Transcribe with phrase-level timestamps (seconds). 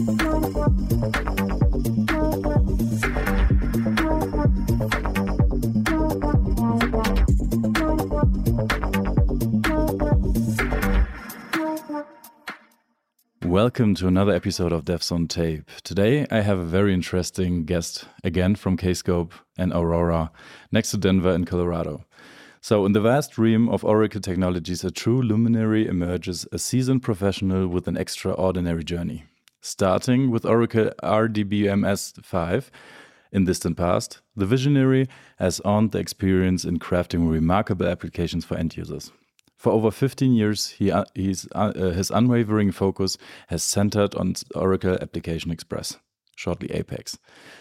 [0.00, 0.16] Welcome
[13.96, 15.68] to another episode of Devs on Tape.
[15.82, 20.32] Today I have a very interesting guest again from Kscope and Aurora
[20.72, 22.06] next to Denver in Colorado.
[22.62, 27.68] So, in the vast realm of Oracle technologies, a true luminary emerges, a seasoned professional
[27.68, 29.26] with an extraordinary journey.
[29.62, 32.70] Starting with Oracle RDBMS 5
[33.30, 35.06] in distant past, the visionary
[35.38, 39.12] has earned the experience in crafting remarkable applications for end users.
[39.56, 41.04] For over 15 years, he, uh,
[41.54, 43.18] uh, his unwavering focus
[43.48, 45.98] has centered on Oracle Application Express,
[46.34, 47.18] shortly APEX,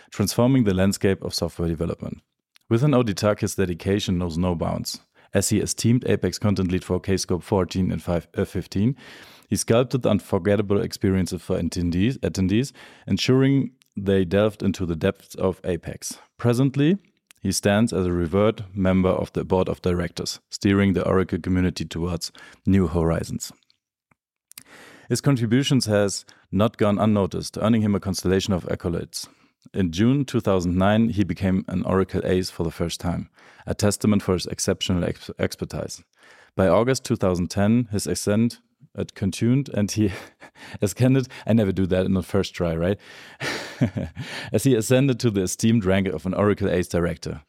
[0.09, 2.21] transforming the landscape of software development.
[2.69, 5.01] Within ODTUG, his dedication knows no bounds.
[5.33, 8.95] As he esteemed Apex content lead for Kscope 14 and 5, uh, 15,
[9.49, 12.71] he sculpted unforgettable experiences for attendees, attendees,
[13.07, 16.19] ensuring they delved into the depths of Apex.
[16.37, 16.97] Presently,
[17.41, 21.83] he stands as a revered member of the board of directors, steering the Oracle community
[21.83, 22.31] towards
[22.65, 23.51] new horizons.
[25.07, 29.27] His contributions has not gone unnoticed, earning him a constellation of accolades.
[29.73, 33.29] In June 2009, he became an Oracle ace for the first time,
[33.65, 36.03] a testament for his exceptional ex expertise.
[36.55, 38.59] By August 2010, his ascent
[38.95, 40.11] had continued and he
[40.81, 41.27] ascended.
[41.45, 42.99] I never do that in the first try, right?
[44.51, 47.41] As he ascended to the esteemed rank of an Oracle Ace director.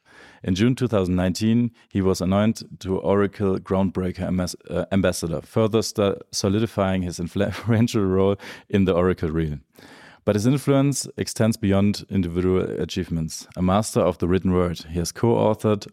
[0.43, 5.83] In June 2019, he was anointed to Oracle Groundbreaker uh, Ambassador, further
[6.33, 8.37] solidifying his influential role
[8.69, 9.63] in the Oracle realm.
[10.25, 13.49] But his influence extends beyond individual achievements.
[13.57, 15.89] A master of the written word, he has co authored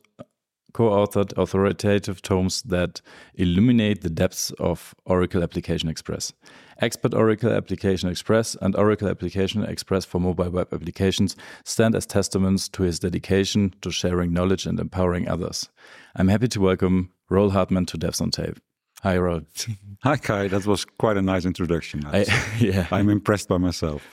[0.77, 3.01] co-authored authoritative tomes that
[3.33, 6.33] illuminate the depths of Oracle Application Express.
[6.77, 12.69] Expert Oracle Application Express and Oracle Application Express for mobile web applications stand as testaments
[12.69, 15.67] to his dedication to sharing knowledge and empowering others.
[16.15, 18.59] I'm happy to welcome Roel Hartman to Devs on Tape.
[19.03, 19.41] Hi, Roel.
[20.03, 20.47] Hi, Kai.
[20.47, 22.05] That was quite a nice introduction.
[22.05, 22.25] I,
[22.59, 22.87] yeah.
[22.91, 24.07] I'm impressed by myself.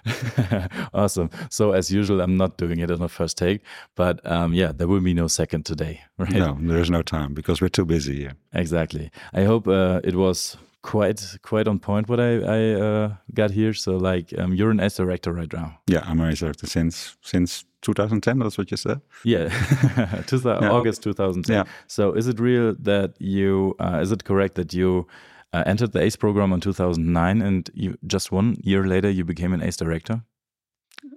[0.95, 1.31] awesome.
[1.51, 3.63] So, as usual, I'm not doing it on the first take,
[3.95, 6.33] but um, yeah, there will be no second today, right?
[6.33, 8.33] No, there's no time because we're too busy here.
[8.53, 9.11] Exactly.
[9.33, 13.73] I hope uh, it was quite quite on point what I, I uh, got here.
[13.73, 15.79] So, like, um, you're an ACE director right now.
[15.87, 19.49] Yeah, I'm an ACE director since since 2010 that's what you said yeah,
[20.61, 20.71] yeah.
[20.71, 21.65] august 2010 yeah.
[21.87, 25.07] so is it real that you uh, is it correct that you
[25.53, 29.53] uh, entered the ace program in 2009 and you just one year later you became
[29.53, 30.23] an ace director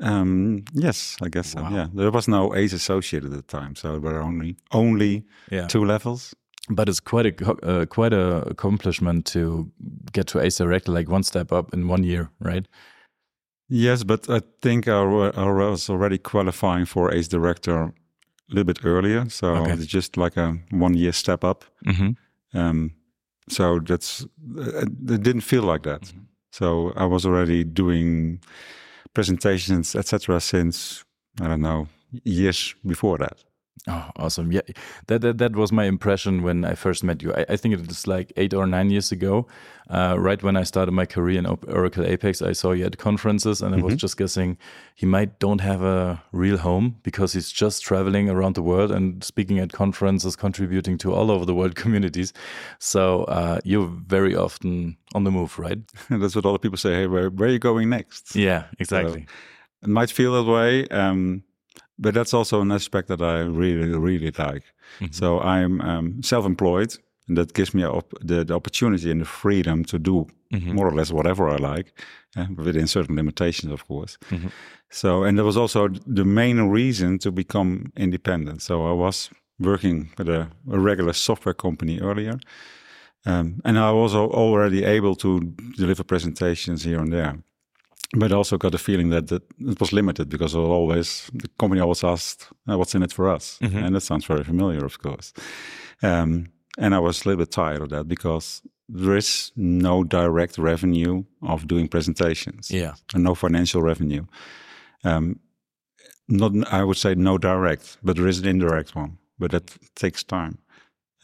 [0.02, 1.70] um, yes i guess wow.
[1.70, 5.26] so yeah there was no ace associated at the time so there were only only
[5.50, 5.66] yeah.
[5.68, 6.36] two levels
[6.70, 9.72] but it's quite a uh, quite a accomplishment to
[10.12, 12.68] get to ace director like one step up in one year right
[13.70, 17.94] Yes, but I think I, I was already qualifying for ACE director a
[18.50, 19.30] little bit earlier.
[19.30, 19.74] So okay.
[19.74, 21.66] it's just like a one year step up.
[21.86, 22.58] Mm-hmm.
[22.58, 22.92] Um,
[23.50, 24.26] so that's
[24.58, 26.02] uh, it didn't feel like that.
[26.02, 26.20] Mm-hmm.
[26.52, 28.40] So I was already doing
[29.14, 30.40] presentations, etc.
[30.40, 31.04] Since
[31.42, 31.88] I don't know
[32.24, 33.44] years before that.
[33.88, 34.52] Oh, awesome!
[34.52, 34.62] Yeah,
[35.08, 37.34] that, that that was my impression when I first met you.
[37.34, 39.48] I, I think it was like eight or nine years ago,
[39.90, 42.42] uh, right when I started my career in Oracle Apex.
[42.42, 43.86] I saw you at conferences, and I mm -hmm.
[43.86, 44.00] was mm-hmm.
[44.00, 44.58] just guessing
[44.96, 49.24] he might don't have a real home because he's just traveling around the world and
[49.24, 52.34] speaking at conferences, contributing to all over the world communities.
[52.80, 55.80] So uh, you're very often on the move, right?
[56.10, 56.94] That's what a lot of people say.
[56.94, 58.36] Hey, where where are you going next?
[58.36, 59.22] Yeah, exactly.
[59.22, 59.34] So
[59.84, 60.88] it might feel that way.
[60.90, 61.44] Um,
[62.00, 64.64] but that's also an aspect that I really, really like.
[65.00, 65.12] Mm-hmm.
[65.12, 66.96] So I'm um, self-employed,
[67.28, 70.76] and that gives me op- the, the, opportunity and the freedom to do mm-hmm.
[70.76, 71.94] more or less whatever I like,
[72.36, 74.18] uh, within certain limitations, of course.
[74.30, 74.48] Mm-hmm.
[74.90, 78.62] So, and that was also the main reason to become independent.
[78.62, 79.30] So I was
[79.60, 82.40] working with a, a regular software company earlier.
[83.26, 85.40] Um, and I was already able to
[85.76, 87.44] deliver presentations here and there
[88.16, 91.82] but I also got the feeling that, that it was limited because always the company
[91.82, 93.60] always asked uh, what's in it for us?
[93.62, 93.78] Mm-hmm.
[93.78, 95.34] and that sounds very familiar of course.
[96.04, 96.48] Um,
[96.80, 101.24] and i was a little bit tired of that because there is no direct revenue
[101.42, 102.72] of doing presentations.
[102.72, 102.94] Yeah.
[103.14, 104.26] And no financial revenue.
[105.04, 105.40] Um,
[106.30, 110.24] not i would say no direct but there is an indirect one but that takes
[110.24, 110.58] time.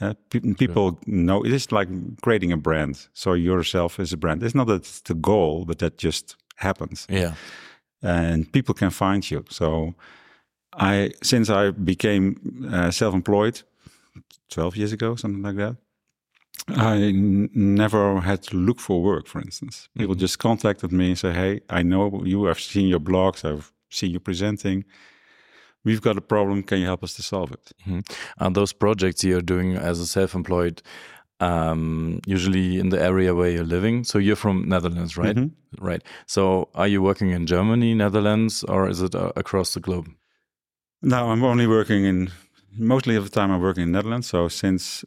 [0.01, 1.87] Uh, pe- people know it is like
[2.21, 3.07] creating a brand.
[3.13, 4.43] So yourself is a brand.
[4.43, 7.07] It's not that it's the goal but that just happens.
[7.09, 7.33] Yeah.
[8.01, 9.45] And people can find you.
[9.49, 9.93] So
[10.73, 13.61] I, since I became uh, self-employed
[14.49, 15.77] 12 years ago, something like that,
[16.67, 19.89] I never had to look for work, for instance.
[19.97, 20.21] People mm -hmm.
[20.21, 24.11] just contacted me and say, Hey, I know you, I've seen your blogs, I've seen
[24.11, 24.85] you presenting.
[25.85, 26.63] We've got a problem.
[26.63, 27.73] Can you help us to solve it?
[27.85, 28.15] Mm -hmm.
[28.37, 30.81] And those projects you're doing as a self employed,
[31.39, 34.03] um, usually in the area where you're living.
[34.03, 35.37] So you're from Netherlands, right?
[35.37, 35.87] Mm -hmm.
[35.89, 36.03] Right.
[36.25, 40.09] So are you working in Germany, Netherlands, or is it uh, across the globe?
[40.99, 42.29] No, I'm only working in
[42.77, 44.27] mostly of the time I'm working in Netherlands.
[44.27, 45.05] So since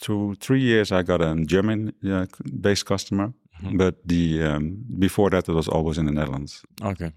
[0.00, 3.76] two, three years, I got a German-based uh, customer, mm -hmm.
[3.76, 6.62] but the um, before that, it was always in the Netherlands.
[6.82, 7.12] Okay,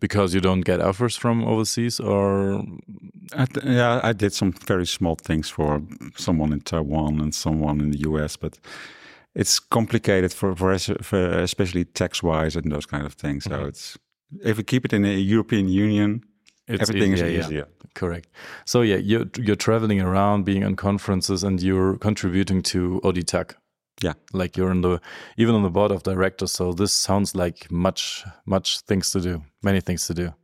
[0.00, 2.64] because you don't get offers from overseas, or
[3.32, 5.82] I yeah, I did some very small things for
[6.16, 8.58] someone in Taiwan and someone in the US, but
[9.34, 13.46] it's complicated for, for, for especially tax-wise and those kind of things.
[13.46, 13.56] Mm -hmm.
[13.56, 13.68] So mm-hmm.
[13.68, 13.98] it's
[14.44, 16.22] if we keep it in the European Union,
[16.66, 17.66] it's everything easier, is easier.
[17.66, 17.88] Yeah.
[17.94, 18.28] Correct.
[18.64, 23.54] So yeah, you're you're traveling around, being on conferences, and you're contributing to ODTUG.
[24.02, 25.00] Yeah, like you're in the
[25.36, 26.52] even on the board of directors.
[26.52, 30.34] So this sounds like much much things to do, many things to do.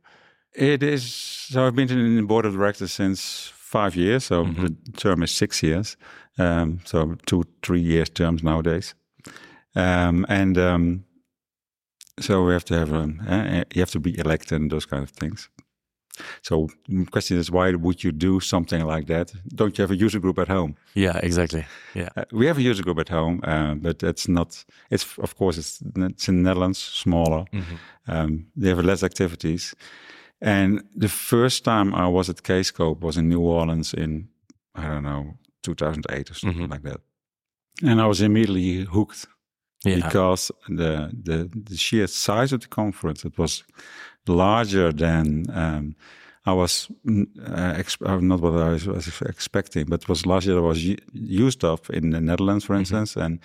[0.53, 1.03] It is.
[1.49, 4.25] So I've been in the board of directors since five years.
[4.25, 4.65] So mm -hmm.
[4.65, 5.97] the term is six years.
[6.37, 8.95] Um, so two three years terms nowadays.
[9.75, 11.05] Um, and um,
[12.19, 15.03] so we have to have um, uh, you have to be elected and those kind
[15.03, 15.49] of things.
[16.41, 19.33] So the question is, why would you do something like that?
[19.55, 20.75] Don't you have a user group at home?
[20.93, 21.65] Yeah, exactly.
[21.93, 24.65] Yeah, uh, we have a user group at home, uh, but that's not.
[24.89, 27.45] It's of course it's it's in the Netherlands, smaller.
[27.51, 27.77] Mm -hmm.
[28.13, 29.75] um, they have less activities.
[30.39, 34.29] And the first time I was at Kscope was in New Orleans in
[34.75, 36.73] I don't know 2008 or something mm -hmm.
[36.73, 37.01] like that,
[37.83, 39.27] and I was immediately hooked.
[39.85, 40.01] Yeah.
[40.01, 43.63] Because the, the the sheer size of the conference, it was
[44.27, 45.95] larger than um,
[46.45, 50.83] I was uh, uh, not what I was, expecting, but was larger than was
[51.13, 52.79] used of in the Netherlands, for mm-hmm.
[52.79, 53.25] instance, mm -hmm.
[53.25, 53.39] and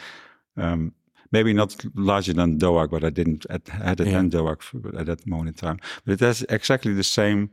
[0.56, 0.94] um,
[1.30, 4.28] maybe not larger than DOAG, but I didn't had it yeah.
[4.28, 4.60] DOAG
[4.98, 5.78] at that moment in time.
[6.04, 7.48] But it has exactly the same,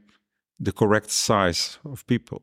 [0.63, 2.41] the correct size of people.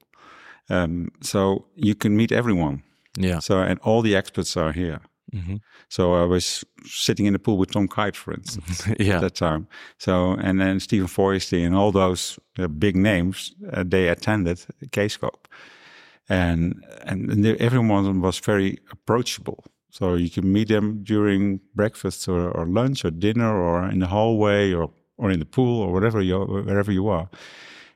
[0.68, 2.82] Um, so you can meet everyone.
[3.18, 3.40] Yeah.
[3.40, 5.00] So and all the experts are here.
[5.32, 5.60] Mm -hmm.
[5.88, 9.14] So I was sitting in the pool with Tom Kyte, for instance, yeah.
[9.14, 9.66] at that time.
[9.96, 15.48] So and then Steven Feuerstein and all those uh, big names, uh, they attended Kscope,
[16.28, 19.64] and and everyone was very approachable.
[19.90, 24.06] So you can meet them during breakfast or, or lunch or dinner or in the
[24.06, 27.28] hallway or or in the pool or whatever you wherever you are,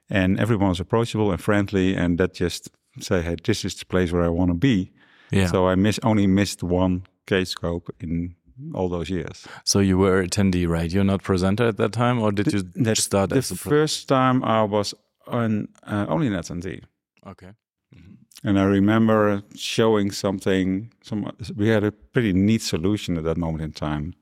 [0.09, 4.12] and everyone was approachable and friendly, and that just say, hey, this is the place
[4.12, 4.93] where I want to be.
[5.31, 5.47] Yeah.
[5.50, 8.34] So I miss only missed one Kscope in
[8.75, 9.46] all those years.
[9.64, 10.90] So you were attendee, right?
[10.93, 13.31] You're not presenter at that time, or did you the, start?
[13.31, 14.94] The first time I was
[15.26, 16.82] on uh, only an attendee.
[17.26, 17.52] Okay.
[17.94, 18.49] Mm -hmm.
[18.49, 20.93] And I remember showing something.
[21.02, 24.12] Some we had a pretty neat solution at that moment in time,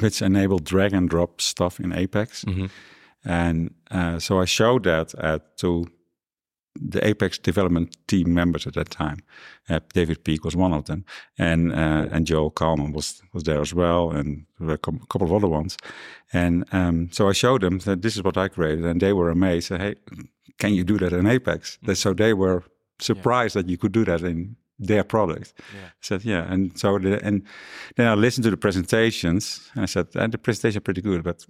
[0.00, 2.44] which enabled drag and drop stuff in Apex.
[2.44, 2.70] Mm -hmm.
[3.22, 5.86] And uh, so I showed that at to
[6.80, 9.18] the Apex development team members at that time.
[9.68, 11.04] Uh, David Peake was one of them,
[11.38, 15.48] and uh, and Joel Kallman was was there as well, and a couple of other
[15.48, 15.76] ones.
[16.32, 19.30] And um, so I showed them that this is what I created, and they were
[19.30, 19.68] amazed.
[19.68, 19.94] Said, "Hey,
[20.58, 21.94] can you do that in Apex?" Mm-hmm.
[21.94, 22.62] So they were
[22.98, 23.62] surprised yeah.
[23.62, 25.54] that you could do that in their product.
[25.74, 25.86] Yeah.
[25.86, 27.42] I said, "Yeah," and so the, and
[27.96, 31.44] then I listened to the presentations, and I said, "And the presentation pretty good, but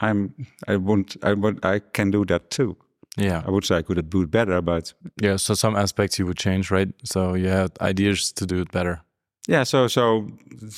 [0.00, 0.34] I'm
[0.68, 2.76] I won't I won't I can do that too."
[3.16, 3.42] Yeah.
[3.46, 5.36] I would say I could do it better, but yeah.
[5.36, 6.88] So some aspects you would change, right?
[7.04, 9.00] So you had ideas to do it better.
[9.48, 9.64] Yeah.
[9.64, 10.28] So so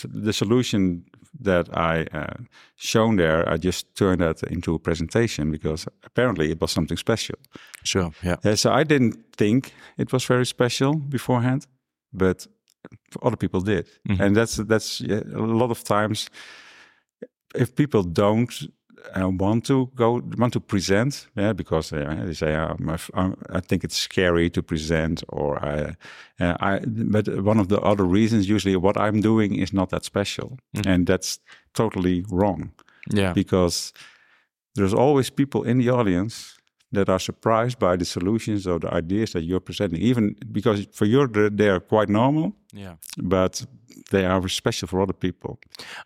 [0.05, 1.05] the solution
[1.41, 2.45] that I uh,
[2.77, 7.37] shown there, I just turned that into a presentation because apparently it was something special.
[7.85, 8.13] Sure.
[8.23, 8.37] Yeah.
[8.45, 11.67] yeah so I didn't think it was very special beforehand,
[12.13, 12.47] but
[13.23, 14.25] other people did, mm -hmm.
[14.25, 16.31] and that's that's yeah, a lot of times
[17.55, 18.69] if people don't
[19.17, 23.97] uh, want to go want to present yeah because uh, they say i think it's
[23.97, 25.97] scary to present or I,
[26.41, 30.05] uh, I but one of the other reasons usually what i'm doing is not that
[30.05, 30.87] special mm.
[30.87, 31.39] and that's
[31.75, 32.73] totally wrong
[33.11, 33.93] yeah because
[34.75, 36.57] there's always people in the audience
[36.93, 41.07] that are surprised by the solutions or the ideas that you're presenting, even because for
[41.07, 42.55] you they're quite normal.
[42.73, 42.95] Yeah.
[43.19, 43.65] But
[44.11, 45.59] they are special for other people.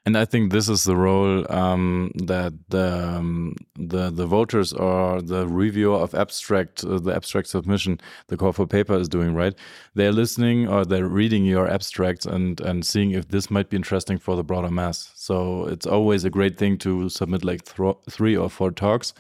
[0.05, 5.23] And I think this is the role um, that the, um, the the voters or
[5.23, 9.35] the reviewer of abstract, uh, the abstract submission, the call for paper is doing.
[9.35, 9.55] Right?
[9.95, 14.19] They're listening or they're reading your abstracts and and seeing if this might be interesting
[14.19, 15.13] for the broader mass.
[15.15, 19.15] So it's always a great thing to submit like th three or four talks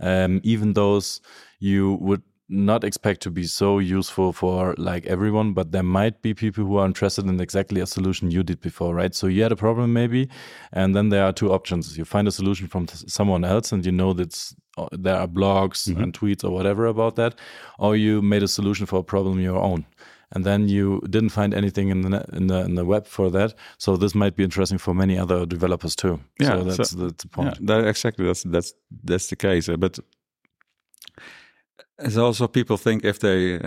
[0.00, 1.20] um, even those
[1.58, 6.32] you would not expect to be so useful for like everyone, but there might be
[6.32, 9.14] people who are interested in exactly a solution you did before, right?
[9.14, 10.28] So you had a problem maybe,
[10.72, 11.98] and then there are two options.
[11.98, 15.88] You find a solution from someone else, and you know that uh, there are blogs
[15.88, 16.02] mm -hmm.
[16.02, 17.40] and tweets or whatever about that,
[17.78, 19.84] or you made a solution for a problem your own.
[20.32, 23.54] And then you didn't find anything in the in the in the web for that,
[23.78, 26.18] so this might be interesting for many other developers too.
[26.40, 27.56] Yeah, so that's, so, that's the point.
[27.60, 28.26] Yeah, that, exactly.
[28.26, 29.68] That's that's that's the case.
[29.78, 30.00] But
[31.98, 33.58] as also people think if they,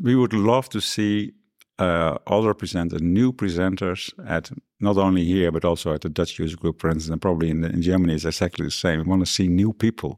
[0.00, 1.32] we would love to see
[1.78, 6.56] uh, other presenters, new presenters at not only here but also at the Dutch user
[6.56, 9.00] group, for instance, and probably in, in Germany is exactly the same.
[9.00, 10.16] We want to see new people.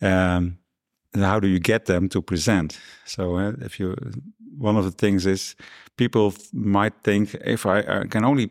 [0.00, 0.58] Um,
[1.14, 2.78] how do you get them to present?
[3.04, 3.96] So uh, if you,
[4.56, 5.54] one of the things is
[5.96, 8.50] people might think if I, I can only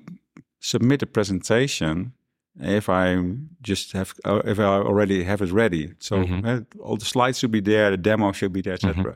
[0.59, 2.13] submit a presentation
[2.59, 3.17] if I
[3.61, 5.93] just have, uh, if I already have it ready.
[5.99, 6.45] So mm-hmm.
[6.45, 8.93] uh, all the slides should be there, the demo should be there, etc.
[8.93, 9.09] Mm-hmm.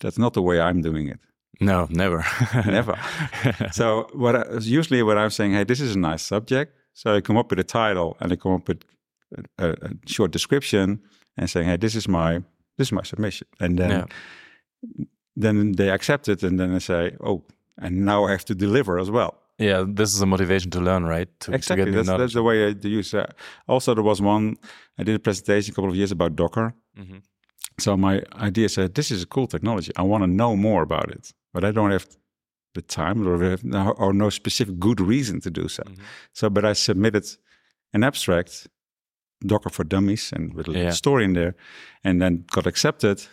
[0.00, 1.18] That's not the way I'm doing it.
[1.60, 2.24] No, never,
[2.66, 2.96] never.
[3.72, 6.76] so what I, usually what I'm saying, hey, this is a nice subject.
[6.92, 8.84] So I come up with a title and I come up with
[9.58, 11.00] a, a short description
[11.36, 12.42] and saying, hey, this is my
[12.78, 14.04] this is my submission, and then yeah.
[15.36, 17.44] then they accept it, and then I say, oh,
[17.76, 19.34] and now I have to deliver as well.
[19.58, 21.28] Yeah, this is a motivation to learn, right?
[21.40, 21.86] To, exactly.
[21.86, 23.12] To that's, that's, the way I use.
[23.12, 23.26] Uh,
[23.66, 24.56] also, there was one.
[24.98, 26.74] I did a presentation a couple of years about Docker.
[26.96, 27.18] Mm-hmm.
[27.78, 29.92] So my idea said, "This is a cool technology.
[29.96, 32.06] I want to know more about it, but I don't have
[32.74, 33.64] the time or, have,
[33.96, 35.82] or no specific good reason to do so.
[35.82, 36.02] Mm-hmm.
[36.32, 37.26] So, but I submitted
[37.92, 38.68] an abstract,
[39.46, 40.90] Docker for Dummies, and with a yeah.
[40.90, 41.54] story in there,
[42.04, 43.26] and then got accepted.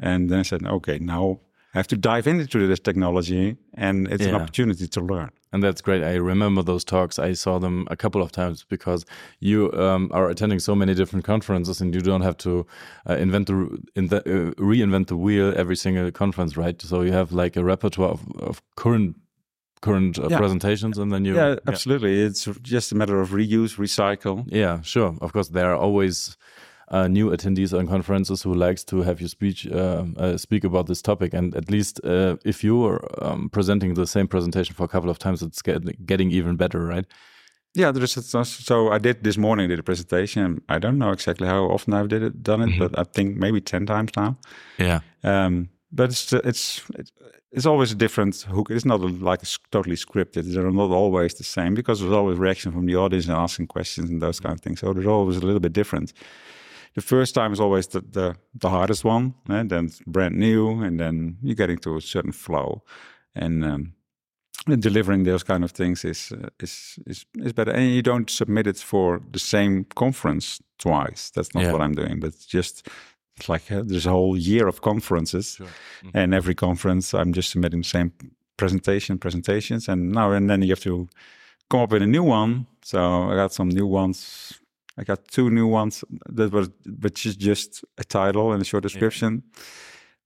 [0.00, 1.40] And then I said, "Okay, now
[1.74, 4.30] I have to dive into this technology, and it's yeah.
[4.30, 6.02] an opportunity to learn." And that's great.
[6.02, 7.18] I remember those talks.
[7.18, 9.06] I saw them a couple of times because
[9.40, 12.66] you um, are attending so many different conferences, and you don't have to
[13.08, 16.80] uh, invent the, in the uh, reinvent the wheel every single conference, right?
[16.82, 19.16] So you have like a repertoire of, of current
[19.86, 20.38] current uh, yeah.
[20.38, 22.28] presentations and then you yeah absolutely yeah.
[22.28, 26.36] it's just a matter of reuse recycle yeah sure of course there are always
[26.88, 30.86] uh, new attendees on conferences who likes to have you speech uh, uh, speak about
[30.86, 31.34] this topic.
[31.34, 35.10] And at least uh, if you are um, presenting the same presentation for a couple
[35.10, 37.04] of times, it's get, getting even better, right?
[37.74, 40.62] Yeah, there's so I did this morning did a presentation.
[40.68, 42.78] I don't know exactly how often I've did it done it, mm -hmm.
[42.78, 44.36] but I think maybe ten times now.
[44.78, 45.00] Yeah.
[45.22, 46.82] Um, but it's it's
[47.52, 48.70] it's always a different hook.
[48.70, 50.52] It's not like it's totally scripted.
[50.52, 54.10] They're not always the same because there's always reaction from the audience and asking questions
[54.10, 54.80] and those kind of things.
[54.80, 56.12] So there's always a little bit different
[56.96, 60.82] the first time is always the the, the hardest one, and then it's brand new,
[60.82, 62.82] and then you get into a certain flow,
[63.34, 63.92] and, um,
[64.66, 67.72] and delivering those kind of things is uh, is is is better.
[67.72, 71.30] And you don't submit it for the same conference twice.
[71.30, 71.72] That's not yeah.
[71.72, 72.88] what I'm doing, but just
[73.36, 75.66] it's like uh, there's a whole year of conferences, sure.
[75.66, 75.72] mm
[76.08, 76.22] -hmm.
[76.22, 78.10] and every conference I'm just submitting the same
[78.56, 81.08] presentation, presentations, and now and then you have to
[81.68, 82.66] come up with a new one.
[82.84, 82.98] So
[83.32, 84.52] I got some new ones
[84.98, 88.82] I got two new ones that was which is just a title and a short
[88.82, 89.42] description.
[89.44, 89.62] Yeah.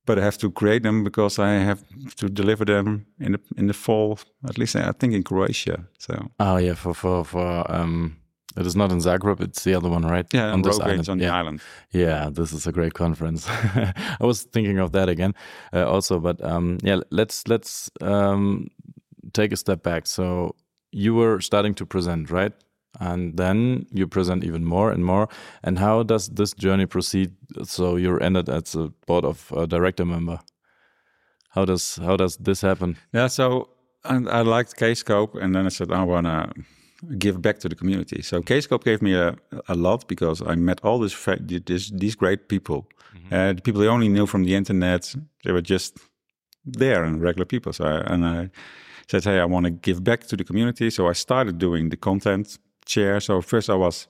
[0.06, 1.84] But I have to create them because I have
[2.16, 5.86] to deliver them in the in the fall, at least I think in Croatia.
[5.98, 8.16] So oh yeah, for for for um,
[8.56, 10.26] it is not in Zagreb; it's the other one, right?
[10.32, 11.08] Yeah, on this island.
[11.08, 11.28] on yeah.
[11.28, 11.60] the island.
[11.92, 13.48] Yeah, this is a great conference.
[13.48, 15.34] I was thinking of that again,
[15.72, 16.18] uh, also.
[16.20, 18.68] But um, yeah, let's let's um,
[19.32, 20.06] take a step back.
[20.06, 20.56] So
[20.92, 22.52] you were starting to present, right?
[22.98, 25.28] and then you present even more and more.
[25.62, 27.32] And how does this journey proceed?
[27.62, 30.40] So you're ended as a board of director member.
[31.50, 32.96] How does how does this happen?
[33.12, 33.70] Yeah, so
[34.04, 36.52] and I liked Kscope, and then I said I wanna
[37.18, 38.22] give back to the community.
[38.22, 39.36] So Kscope gave me a,
[39.68, 41.14] a lot because I met all this,
[41.66, 42.76] this these great people.
[42.76, 43.50] Mm -hmm.
[43.50, 45.16] uh, the people I only knew from the internet.
[45.42, 45.98] They were just
[46.78, 47.72] there and regular people.
[47.72, 48.50] So I, and I
[49.10, 50.90] said, hey, I want to give back to the community.
[50.90, 53.20] So I started doing the content chair.
[53.20, 54.08] So first I was,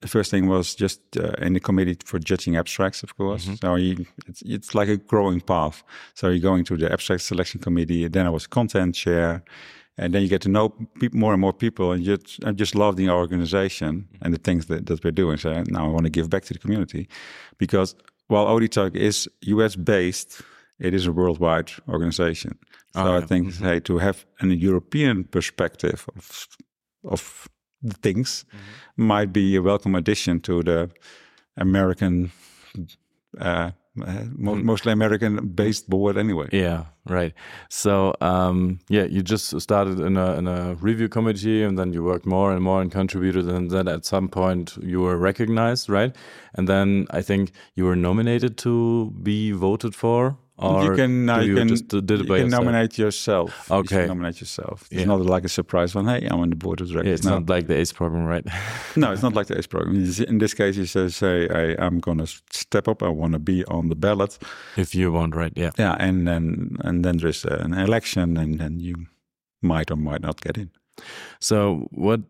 [0.00, 3.46] the first thing was just uh, in the committee for judging abstracts, of course.
[3.46, 3.60] Mm -hmm.
[3.60, 5.82] So you, it's, it's like a growing path.
[6.14, 8.10] So you're going to the abstract selection committee.
[8.10, 9.42] Then I was content chair.
[9.98, 10.74] And then you get to know
[11.12, 14.86] more and more people, and just, I just love the organization and the things that,
[14.86, 15.38] that we're doing.
[15.38, 17.08] So now I want to give back to the community,
[17.56, 17.94] because
[18.26, 20.42] while ODTUG is US based,
[20.78, 22.58] it is a worldwide organization.
[22.94, 23.24] So oh, yeah.
[23.24, 23.64] I think mm -hmm.
[23.64, 26.46] hey, to have a European perspective of
[27.02, 27.48] of
[28.02, 29.06] things mm-hmm.
[29.06, 30.90] might be a welcome addition to the
[31.56, 32.32] American
[33.38, 33.70] uh,
[34.04, 36.48] uh, mo- mostly American-based board anyway.
[36.52, 37.32] Yeah, right.
[37.68, 42.02] So um, yeah, you just started in a in a review committee, and then you
[42.02, 46.14] worked more and more and contributed, and then at some point you were recognized, right?
[46.54, 50.36] And then I think you were nominated to be voted for.
[50.58, 52.64] Or you can, uh, you you can, just did it you by can yourself?
[52.64, 53.66] nominate yourself.
[53.68, 54.06] You Okay.
[54.06, 54.86] nominate yourself.
[54.90, 55.04] It's Yeah.
[55.06, 56.06] not like a surprise one.
[56.06, 57.06] Hey, I'm on the board of directors.
[57.08, 57.38] Yeah, it's no.
[57.38, 58.44] not like the ACE program, right?
[58.96, 59.96] no, it's not like the ACE program.
[60.28, 63.02] In this case, you say, say I, I'm going to step up.
[63.02, 64.38] I want to be on the ballot.
[64.76, 65.52] if you want, right?
[65.56, 65.72] Yeah.
[65.78, 68.94] Yeah, and then and then there's an election, and then you
[69.60, 70.70] might or might not get in.
[71.38, 72.20] So, what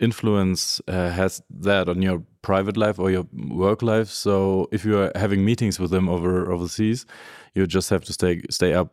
[0.00, 4.08] influence uh, has that on your private life or your work life?
[4.08, 7.06] So, if you are having meetings with them over overseas,
[7.54, 8.88] you just have to stay stay up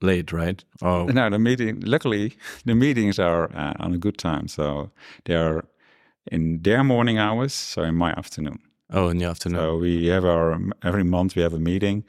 [0.00, 0.64] late, right?
[0.82, 2.32] Or Now the meeting, luckily,
[2.64, 4.90] the meetings are uh, on a good time, so
[5.24, 5.64] they are
[6.32, 8.58] in their morning hours, so in my afternoon.
[8.92, 9.60] oh, in the afternoon.
[9.60, 12.04] So we have our every month we have a meeting.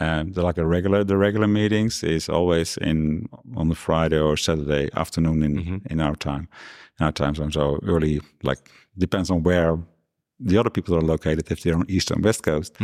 [0.00, 1.04] Um, like a regular.
[1.04, 6.16] The regular meetings is always in on the Friday or Saturday afternoon in in our
[6.16, 6.48] time,
[6.98, 7.52] in our time zone.
[7.52, 8.58] So early, like
[8.96, 9.76] depends on where
[10.44, 11.50] the other people are located.
[11.50, 12.76] If they're on east and west coast,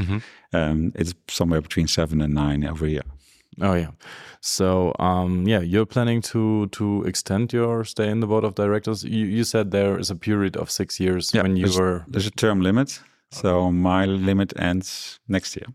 [0.53, 3.05] um, it's somewhere between seven and nine every year.
[3.61, 3.91] Oh yeah.
[4.41, 9.03] So um, yeah, you're planning to to extend your stay in the board of directors.
[9.05, 12.05] You, you said there is a period of six years yeah, when you there's, were.
[12.09, 13.01] there's a term limit.
[13.31, 15.67] So my limit ends next year.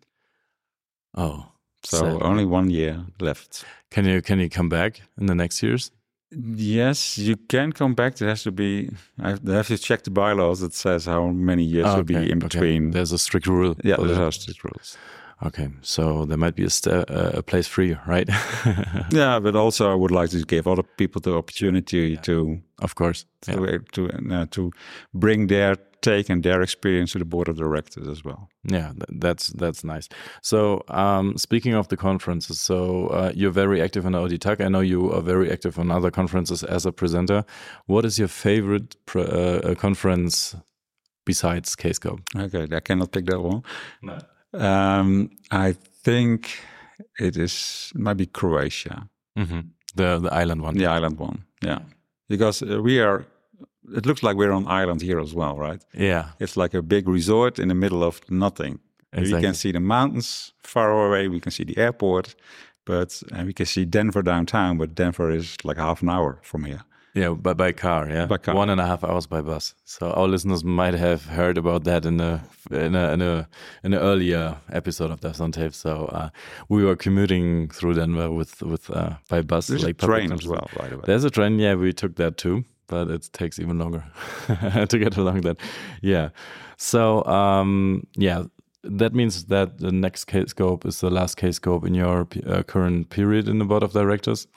[1.16, 1.46] Oh,
[1.84, 2.24] So seven.
[2.24, 3.66] only one year left.
[3.92, 5.92] can you can you come back in the next years?
[6.56, 8.16] Yes, you can come back.
[8.16, 8.90] There has to be.
[9.22, 12.04] I have, I have to check the bylaws that says how many years Oh, will
[12.04, 12.48] be in okay.
[12.48, 12.92] between.
[12.92, 13.76] There's a strict rule.
[13.84, 14.24] Yeah, for there that.
[14.24, 14.98] are strict rules.
[15.42, 18.30] Okay, so there might be a, uh, a place for you, right?
[19.12, 23.26] Yeah, but also I would like to give other people the opportunity to of course.
[23.48, 23.56] Yeah.
[23.56, 24.72] to to, uh, to
[25.14, 28.50] bring their take and their experience to the board of directors as well.
[28.72, 30.10] Yeah, th- that's that's nice.
[30.42, 34.60] So, um, speaking of the conferences, so uh, you're very active in ODTUG.
[34.62, 37.44] I know you are very active on other conferences as a presenter.
[37.88, 40.56] What is your favorite pr- uh, uh, conference
[41.26, 42.20] besides KScope?
[42.36, 43.64] Okay, I cannot pick that one.
[44.54, 46.60] Um, I think
[47.20, 49.08] it is maybe might be Croatia.
[49.96, 50.78] The the island one.
[50.78, 51.80] The island one, yeah.
[52.30, 53.26] Because uh, we are,
[53.98, 55.84] it looks like we're on island here as well, right?
[55.94, 58.80] Yeah, It's like a big resort in the middle of nothing.
[59.12, 59.34] Exactly.
[59.38, 61.28] We can see the mountains far away.
[61.28, 62.36] We can see the airport,
[62.86, 64.78] but and we can see Denver downtown.
[64.78, 66.82] But Denver is like half an hour from here.
[67.16, 68.10] Yeah, by by car.
[68.10, 68.56] Yeah, By car.
[68.56, 69.76] one and a half hours by bus.
[69.86, 73.48] So our listeners might have heard about that in a in a in a
[73.84, 75.74] in an earlier episode of Devs on Tape.
[75.76, 76.30] So uh,
[76.70, 80.48] we were commuting through Denver with with uh, by bus, There's like a train as
[80.48, 81.04] well, by the way.
[81.06, 84.04] There's a train, yeah, we took that too, but it takes even longer
[84.90, 85.58] to get along that.
[86.02, 86.30] Yeah.
[86.78, 88.46] So, um, yeah,
[88.84, 93.48] that means that the next Kscope is the last Kscope in your uh, current period
[93.48, 94.48] in the board of directors.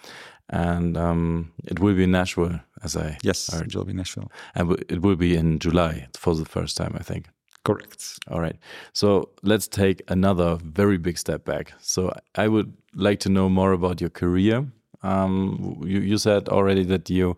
[0.48, 3.66] And um, it will be in Nashville, as I Yes, heard.
[3.66, 4.30] it will be Nashville.
[4.54, 7.26] And it will be in July for the first time, I think.
[7.64, 8.18] Correct.
[8.30, 8.56] All right.
[8.92, 11.72] So let's take another very big step back.
[11.80, 14.64] So I would like to know more about your career.
[15.02, 17.37] Um, you, you said already that you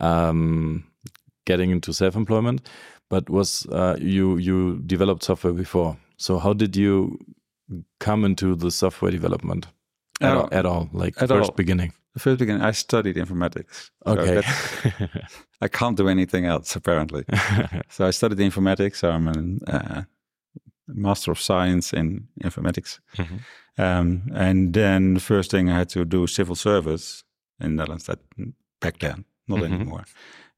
[0.00, 0.84] um,
[1.44, 2.66] getting into self-employment,
[3.10, 5.96] but was uh, you you developed software before?
[6.16, 7.18] So how did you
[8.00, 9.66] come into the software development
[10.20, 10.88] at, Uh, all, at all?
[10.92, 11.54] Like at first all.
[11.56, 11.92] beginning?
[12.16, 13.90] The first beginning, I studied informatics.
[14.06, 14.34] Okay.
[14.34, 17.24] that's- I can't do anything else apparently.
[17.90, 18.96] so I studied informatics.
[18.96, 20.02] So I'm a uh,
[20.88, 23.00] master of science in informatics.
[23.16, 23.40] Mhm.
[23.78, 27.24] Um, and then the first thing I had to do civil service
[27.60, 28.04] in Netherlands.
[28.06, 28.18] That
[28.80, 29.72] back then, not Mhm.
[29.74, 30.04] anymore.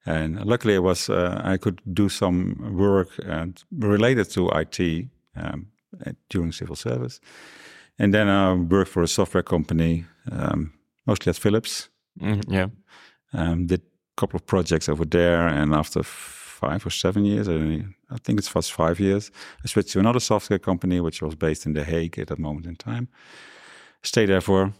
[0.05, 4.79] And luckily, it was uh, I could do some work and related to IT
[5.35, 5.67] um,
[6.05, 7.19] uh, during civil service.
[7.97, 10.71] And then I worked for a software company, um,
[11.09, 11.89] mostly at Philips.
[12.19, 12.67] Mhm, yeah.
[13.33, 17.85] Um, did a couple of projects over there, and after five or seven years, I,
[18.15, 19.31] I think it was five years,
[19.63, 22.65] I switched to another software company, which was based in The Hague at that moment
[22.65, 23.07] in time.
[24.03, 24.73] Stayed there for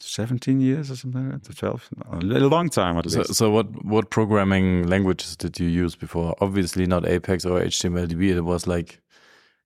[0.00, 3.34] 17 years or something like that, 12, a long time at So, least.
[3.34, 6.34] so what what programming languages did you use before?
[6.40, 8.22] Obviously not Apex or HTML-DB.
[8.36, 9.00] It was like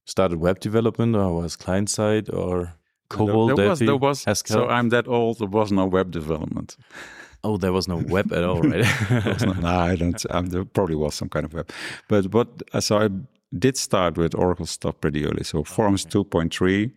[0.06, 2.72] started web development or was client side or
[3.16, 4.54] COBOL, there, was, there was, Haskell.
[4.56, 5.38] so I'm that old.
[5.38, 6.76] There was no web development.
[7.44, 8.84] oh, there was no web at all, right?
[9.08, 10.24] There no- no, I don't.
[10.30, 11.68] Um, there probably was some kind of web,
[12.08, 12.48] but what?
[12.72, 13.08] uh, So I
[13.58, 15.44] did start with Oracle stuff pretty early.
[15.44, 16.90] So Forms 2.3,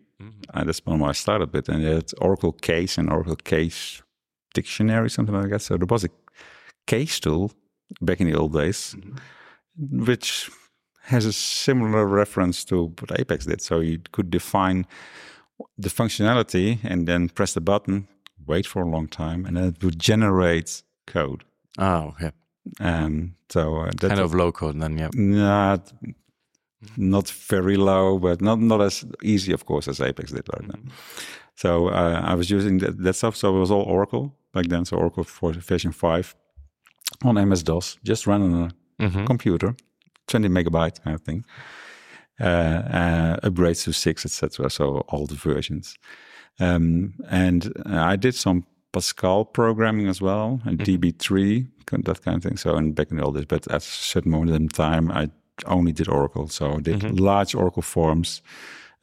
[0.53, 4.01] and that's when I started with, and it's Oracle Case and Oracle Case
[4.53, 5.61] Dictionary, something like that.
[5.61, 6.09] So there was a
[6.87, 7.51] case tool
[8.01, 8.95] back in the old days,
[9.77, 10.49] which
[11.03, 13.61] has a similar reference to what Apex did.
[13.61, 14.85] So you could define
[15.77, 18.07] the functionality and then press the button,
[18.45, 21.43] wait for a long time, and then it would generate code.
[21.77, 22.31] Oh, okay.
[22.79, 25.09] Um, so uh, kind of low code, then, yeah.
[25.13, 25.91] Not,
[26.97, 30.79] not very low, but not not as easy, of course, as Apex did right now.
[31.55, 33.35] So uh, I was using that, that, stuff.
[33.35, 34.85] So it was all Oracle back then.
[34.85, 36.35] So Oracle for version five
[37.23, 39.25] on MS DOS, just run on a mm-hmm.
[39.25, 39.75] computer,
[40.27, 41.45] 20 megabyte kind of thing.
[42.39, 44.69] Uh, uh, upgrades to six, etc.
[44.69, 45.97] So all the versions.
[46.59, 51.05] Um, and I did some Pascal programming as well, and mm-hmm.
[51.05, 51.67] DB3,
[52.03, 52.57] that kind of thing.
[52.57, 55.29] So and back in all this, but at a certain moment in time, I
[55.65, 56.47] only did Oracle.
[56.47, 57.15] So I did mm-hmm.
[57.15, 58.41] large Oracle forms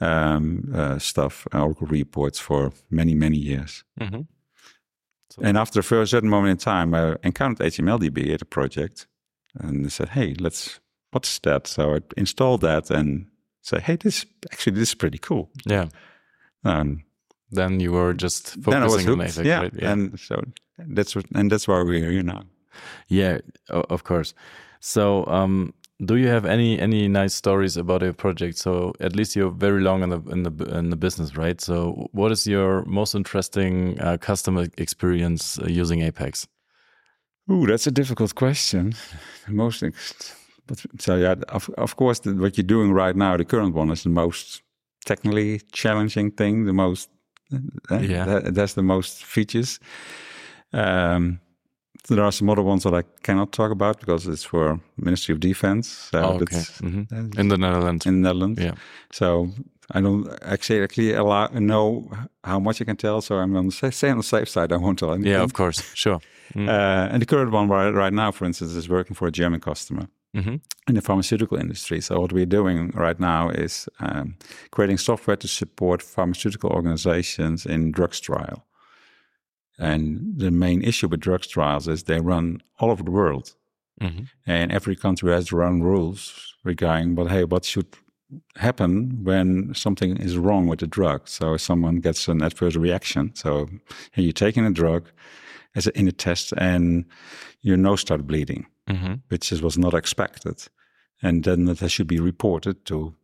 [0.00, 3.84] um, uh, stuff, Oracle reports for many, many years.
[4.00, 4.22] Mm-hmm.
[5.30, 9.06] So and after a certain moment in time, I encountered HTMLDB at a project
[9.58, 10.80] and said, hey, let's,
[11.12, 11.66] what's that?
[11.66, 13.26] So I installed that and
[13.62, 15.50] say, hey, this actually, this is pretty cool.
[15.64, 15.88] Yeah.
[16.64, 17.04] Um,
[17.50, 19.60] then you were just focusing on APEX, yeah.
[19.60, 19.72] Right?
[19.74, 19.92] yeah.
[19.92, 20.42] And so
[20.78, 22.42] that's what, and that's why we're here now.
[23.08, 24.34] Yeah, of course.
[24.80, 28.58] So, um, do you have any any nice stories about your project?
[28.58, 31.60] So at least you're very long in the in the in the business, right?
[31.60, 36.48] So what is your most interesting uh, customer experience uh, using Apex?
[37.50, 38.94] Ooh, that's a difficult question.
[39.48, 39.84] Most,
[40.66, 43.92] but so yeah, of of course, the, what you're doing right now, the current one,
[43.92, 44.62] is the most
[45.04, 46.66] technically challenging thing.
[46.66, 47.10] The most,
[47.90, 49.80] uh, yeah, that, that's the most features.
[50.72, 51.40] Um,
[52.08, 55.40] there are some other ones that I cannot talk about because it's for Ministry of
[55.40, 56.08] Defense.
[56.10, 56.64] So oh, okay.
[56.80, 57.38] Mm -hmm.
[57.38, 58.06] In the Netherlands.
[58.06, 58.60] In the Netherlands.
[58.60, 58.74] Yeah.
[59.10, 59.48] So
[59.94, 62.10] I don't exactly allow, know
[62.44, 63.20] how much I can tell.
[63.20, 64.74] So I'm on the say on the safe side.
[64.74, 65.32] I won't tell anything.
[65.32, 66.18] Yeah, of course, sure.
[66.54, 66.68] Mm.
[66.68, 69.60] Uh, and the current one right, right, now, for instance, is working for a German
[69.60, 70.08] customer.
[70.34, 70.60] Mm -hmm.
[70.86, 72.00] In the pharmaceutical industry.
[72.00, 74.36] So, what we're doing right now is um,
[74.70, 78.66] creating software to support pharmaceutical organizations in drugs trial.
[79.78, 83.56] And the main issue with drugs trials is they run all over the world.
[84.00, 84.24] Mm-hmm.
[84.46, 87.86] And every country has their own rules regarding, but hey, what should
[88.56, 91.28] happen when something is wrong with the drug?
[91.28, 93.68] So someone gets an adverse reaction, so
[94.12, 95.10] hey, you're taking a drug
[95.74, 97.04] as a, in a test and
[97.60, 99.14] your nose started bleeding, mm-hmm.
[99.28, 100.68] which is, was not expected.
[101.22, 103.14] And then that should be reported to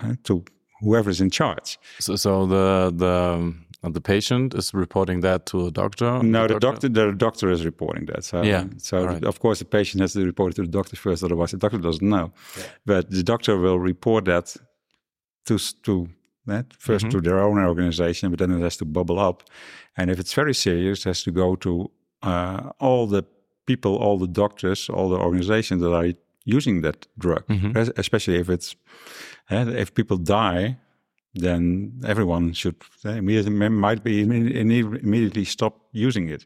[0.00, 0.44] uh, to
[0.80, 1.78] whoever's in charge.
[1.98, 6.22] So, so the the and the patient is reporting that to a doctor.
[6.22, 6.88] No, the, the doctor?
[6.88, 8.24] the doctor is reporting that.
[8.24, 8.64] So, yeah.
[8.78, 9.24] So right.
[9.24, 11.78] of course the patient has to report it to the doctor first, otherwise the doctor
[11.78, 12.32] doesn't know.
[12.56, 12.64] Yeah.
[12.84, 14.56] But the doctor will report that
[15.46, 16.08] to to
[16.46, 17.12] that first mm -hmm.
[17.12, 19.42] to their own organization, but then it has to bubble up.
[19.94, 21.70] And if it's very serious, it has to go to
[22.22, 23.22] uh, all the
[23.70, 26.12] people, all the doctors, all the organizations that are
[26.56, 27.42] using that drug.
[27.46, 27.98] Mm -hmm.
[27.98, 28.76] Especially if it's
[29.50, 30.76] uh, if people die
[31.40, 36.44] then everyone should immediately might be immediately stop using it.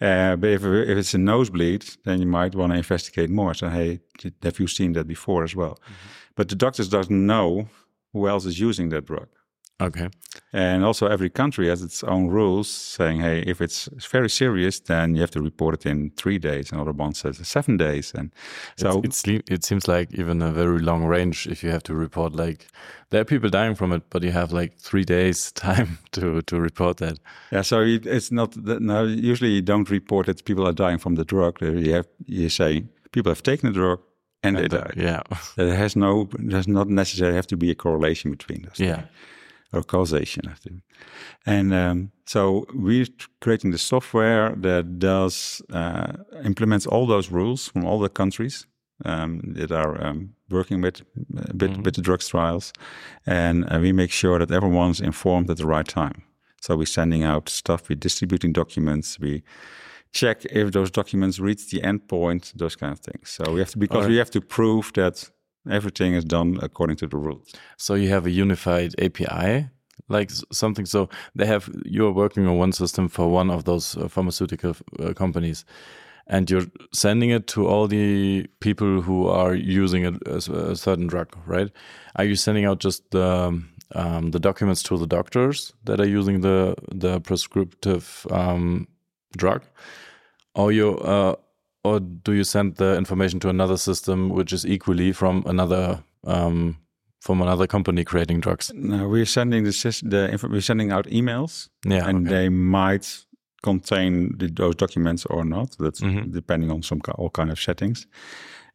[0.00, 3.52] Uh, but if, if it's a nosebleed, then you might want to investigate more.
[3.52, 4.00] So, hey,
[4.42, 5.76] have you seen that before as well?
[5.78, 6.34] Mm -hmm.
[6.34, 7.68] But the doctors doesn't know
[8.12, 9.28] who else is using that drug.
[9.76, 10.08] Okay.
[10.52, 15.14] And also, every country has its own rules saying, hey, if it's very serious, then
[15.14, 16.72] you have to report it in three days.
[16.72, 18.12] Another one says seven days.
[18.12, 18.32] And
[18.76, 21.94] so it's, it's, it seems like even a very long range if you have to
[21.94, 22.66] report, like,
[23.10, 26.60] there are people dying from it, but you have like three days time to, to
[26.60, 27.20] report that.
[27.52, 27.62] Yeah.
[27.62, 31.24] So it's not that now, usually you don't report that people are dying from the
[31.24, 31.62] drug.
[31.62, 34.00] You have, you say people have taken the drug,
[34.42, 34.90] and, and they die.
[34.96, 35.22] Yeah.
[35.54, 38.80] There has no, there's not necessarily have to be a correlation between those.
[38.80, 39.04] Yeah
[39.72, 40.82] or causation, I think.
[41.46, 43.06] And um, so we're
[43.40, 46.12] creating the software that does uh,
[46.44, 48.66] implements all those rules from all the countries
[49.04, 51.04] um, that are um, working with uh,
[51.52, 51.82] with, mm-hmm.
[51.82, 52.72] with, the drugs trials,
[53.26, 56.22] and uh, we make sure that everyone's informed at the right time.
[56.60, 59.42] So we're sending out stuff, we're distributing documents, we
[60.12, 63.30] check if those documents reach the endpoint, those kind of things.
[63.30, 64.10] So we have to because right.
[64.10, 65.30] we have to prove that
[65.68, 67.52] Everything is done according to the rules.
[67.76, 69.68] So you have a unified API,
[70.08, 70.86] like something.
[70.86, 75.12] So they have you're working on one system for one of those uh, pharmaceutical uh,
[75.12, 75.64] companies,
[76.26, 81.06] and you're sending it to all the people who are using a, a, a certain
[81.06, 81.70] drug, right?
[82.16, 83.62] Are you sending out just the
[83.94, 88.86] um, the documents to the doctors that are using the the prescriptive um,
[89.36, 89.62] drug,
[90.54, 91.34] or you uh,
[91.84, 96.76] or do you send the information to another system which is equally from another um,
[97.20, 98.72] from another company creating drugs?
[98.74, 99.70] No, we're sending the,
[100.02, 102.36] the we're sending out emails, yeah, and okay.
[102.36, 103.24] they might
[103.62, 105.76] contain the, those documents or not.
[105.78, 106.32] That's mm -hmm.
[106.32, 108.06] depending on some all kind of settings.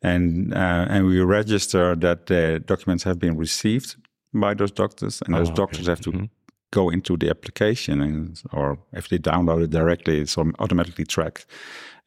[0.01, 3.95] and uh, and we register that the documents have been received
[4.33, 5.61] by those doctors, and those Oh, okay.
[5.61, 6.29] doctors have to Mhm.
[6.71, 11.45] go into the application, and or if they download it directly, it's automatically tracked,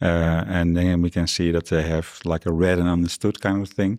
[0.00, 3.62] uh, and then we can see that they have like a read and understood kind
[3.62, 3.98] of thing.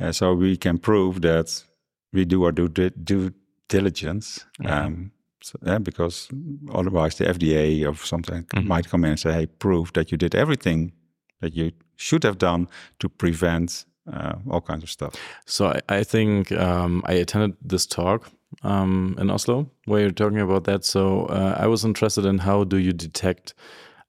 [0.00, 1.64] Uh, so we can prove that
[2.12, 3.32] we do our due, due
[3.68, 4.44] diligence.
[4.64, 6.28] Um, so, yeah, because
[6.72, 10.34] otherwise the FDA or something might come in and say, "Hey, prove that you did
[10.34, 10.92] everything
[11.40, 12.66] that you should have done
[12.98, 15.14] to prevent uh, all kinds of stuff."
[15.46, 18.30] So I, I think um, I attended this talk
[18.62, 20.84] um, in Oslo where you're talking about that.
[20.84, 23.54] So uh, I was interested in how do you detect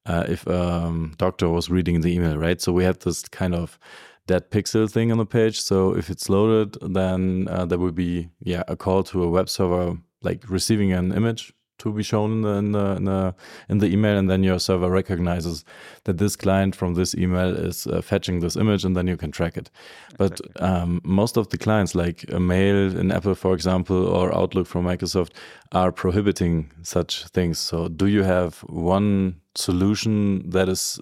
[0.06, 2.62] uh, if a um, doctor was reading the email, right?
[2.62, 3.80] So we had this kind of
[4.28, 5.62] that pixel thing on the page.
[5.62, 9.50] So if it's loaded, then uh, there will be yeah a call to a web
[9.50, 13.36] server like receiving an image to be shown in the, in the in the
[13.70, 15.66] in the email, and then your server recognizes
[16.06, 19.32] that this client from this email is uh, fetching this image, and then you can
[19.32, 19.70] track it.
[20.18, 24.68] But um, most of the clients, like a Mail in Apple, for example, or Outlook
[24.68, 25.32] from Microsoft,
[25.72, 27.60] are prohibiting such things.
[27.60, 31.00] So, do you have one solution that is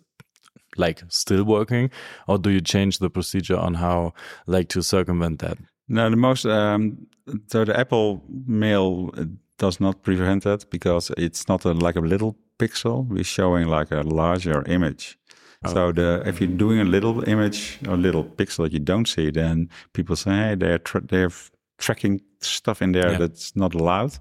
[0.78, 1.90] like still working,
[2.28, 4.14] or do you change the procedure on how
[4.48, 5.58] like to circumvent that?
[5.88, 7.08] No, the most um,
[7.48, 9.12] so the Apple Mail
[9.58, 13.08] does not prevent that because it's not a, like a little pixel.
[13.08, 15.18] We're showing like a larger image.
[15.66, 19.32] So the if you're doing a little image or little pixel that you don't see,
[19.32, 21.32] then people say, hey, they're tra- they're
[21.78, 23.18] tracking stuff in there Yeah.
[23.18, 24.18] that's not allowed.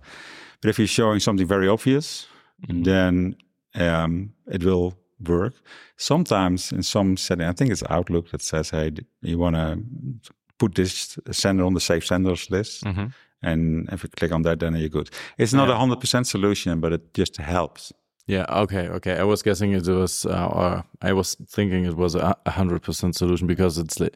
[0.61, 2.29] But if you're showing something very obvious,
[2.69, 3.35] then
[3.75, 4.95] um, it will
[5.27, 5.55] work.
[5.97, 9.83] Sometimes in some setting, I think it's Outlook that says, hey, you want to
[10.59, 12.85] put this sender on the safe senders list.
[13.45, 15.11] And if you click on that, then you're good.
[15.39, 17.93] It's not a hundred percent solution, but it just helps.
[18.27, 18.47] Yeah.
[18.49, 18.89] Okay.
[18.89, 19.19] Okay.
[19.19, 23.17] I was guessing it was, uh, or I was thinking it was a hundred percent
[23.17, 24.11] solution because it's li-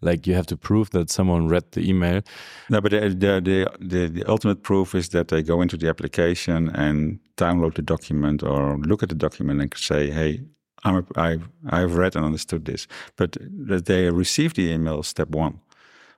[0.00, 2.22] like you have to prove that someone read the email.
[2.70, 5.88] No, but the, the the the the ultimate proof is that they go into the
[5.88, 10.40] application and download the document or look at the document and say, "Hey,
[10.82, 11.38] I'm a, I
[11.70, 13.36] I've read and understood this." But
[13.68, 15.60] that they receive the email step one.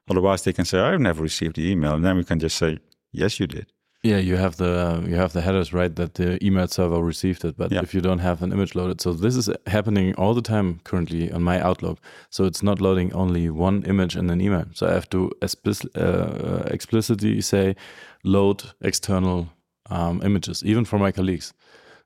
[0.09, 2.79] Otherwise, they can say, "I've never received the email," and then we can just say,
[3.13, 3.67] "Yes, you did."
[4.07, 7.57] Yeah, you have the you have the headers right that the email server received it,
[7.57, 7.83] but Yeah.
[7.83, 11.33] if you don't have an image loaded, so this is happening all the time currently
[11.33, 11.99] on my Outlook.
[12.31, 14.65] So it's not loading only one image in an email.
[14.75, 17.75] So I have to explic- uh, explicitly say
[18.23, 19.49] load external
[19.91, 21.55] um, images, even for my colleagues.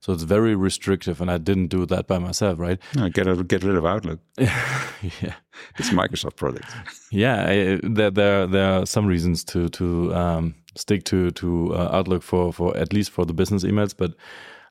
[0.00, 2.78] So it's very restrictive, and I didn't do that by myself, right?
[2.94, 4.20] No, get get rid of Outlook.
[4.38, 5.34] yeah.
[5.78, 6.66] It's a Microsoft product.
[7.10, 9.84] Yeah, I, there, there there are some reasons to to
[10.14, 14.14] um, stick to to uh, Outlook for for at least for the business emails, but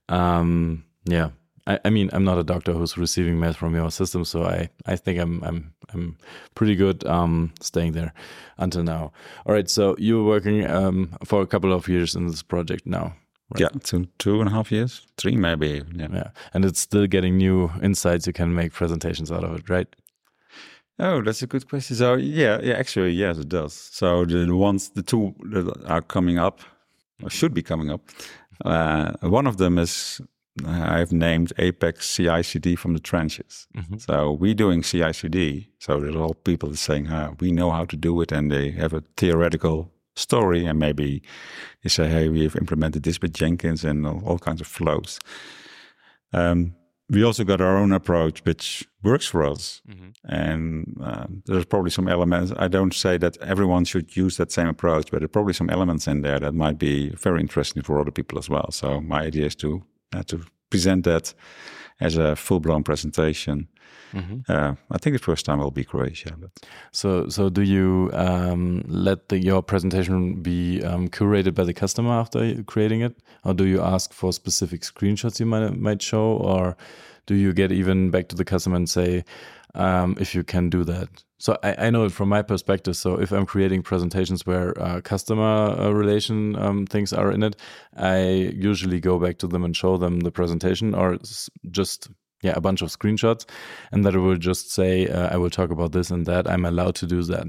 [0.10, 1.30] um, yeah,
[1.68, 4.70] I, I mean I'm not a doctor who's receiving mails from your system, so I
[4.86, 6.18] I think I'm I'm I'm
[6.56, 8.14] pretty good um, staying there
[8.58, 9.12] until now.
[9.46, 12.86] All right, so you were working um, for a couple of years in this project
[12.86, 13.16] now.
[13.50, 13.62] Right.
[13.62, 15.82] Yeah, two two and a half years, three maybe.
[15.96, 16.08] Yeah.
[16.14, 18.28] Yeah, and it's still getting new insights.
[18.28, 19.88] You can make presentations out of it, right?
[21.00, 21.96] Oh, that's a good question.
[21.96, 23.74] So yeah, yeah, actually, yes, it does.
[23.74, 26.62] So the ones, the two that are coming up,
[27.24, 28.02] or should be coming up.
[28.66, 30.20] Uh, one of them is
[30.66, 33.68] uh, I've named Apex CI/CD from the trenches.
[34.00, 35.70] So we're doing CI/CD.
[35.80, 38.94] So there's all people saying uh, we know how to do it, and they have
[38.94, 41.22] a theoretical story, and maybe
[41.84, 45.20] they say, hey, we have implemented this with Jenkins and all, all kinds of flows.
[46.34, 46.74] Um,
[47.10, 49.82] we also got our own approach, which works for us.
[50.26, 52.52] And um, there's probably some elements.
[52.58, 55.70] I don't say that everyone should use that same approach, but there are probably some
[55.70, 58.72] elements in there that might be very interesting for other people as well.
[58.72, 61.34] So my idea is to uh, to present that
[62.00, 63.68] as a full blown presentation.
[64.48, 66.36] Uh, I think the first time will be Croatia.
[66.38, 66.52] But
[66.92, 72.12] So, so do you um, let the, your presentation be um, curated by the customer
[72.12, 76.78] after creating it, or do you ask for specific screenshots you might might show, or
[77.26, 79.24] do you get even back to the customer and say
[79.76, 81.10] um, if you can do that?
[81.40, 82.96] So I, I know it from my perspective.
[82.96, 85.44] So if I'm creating presentations where uh, customer
[85.80, 87.56] uh, relation um, things are in it,
[87.96, 88.20] I
[88.56, 91.18] usually go back to them and show them the presentation, or
[91.72, 92.10] just
[92.42, 93.46] yeah a bunch of screenshots,
[93.92, 96.48] and that I will just say uh, I will talk about this and that.
[96.50, 97.48] I'm allowed to do that.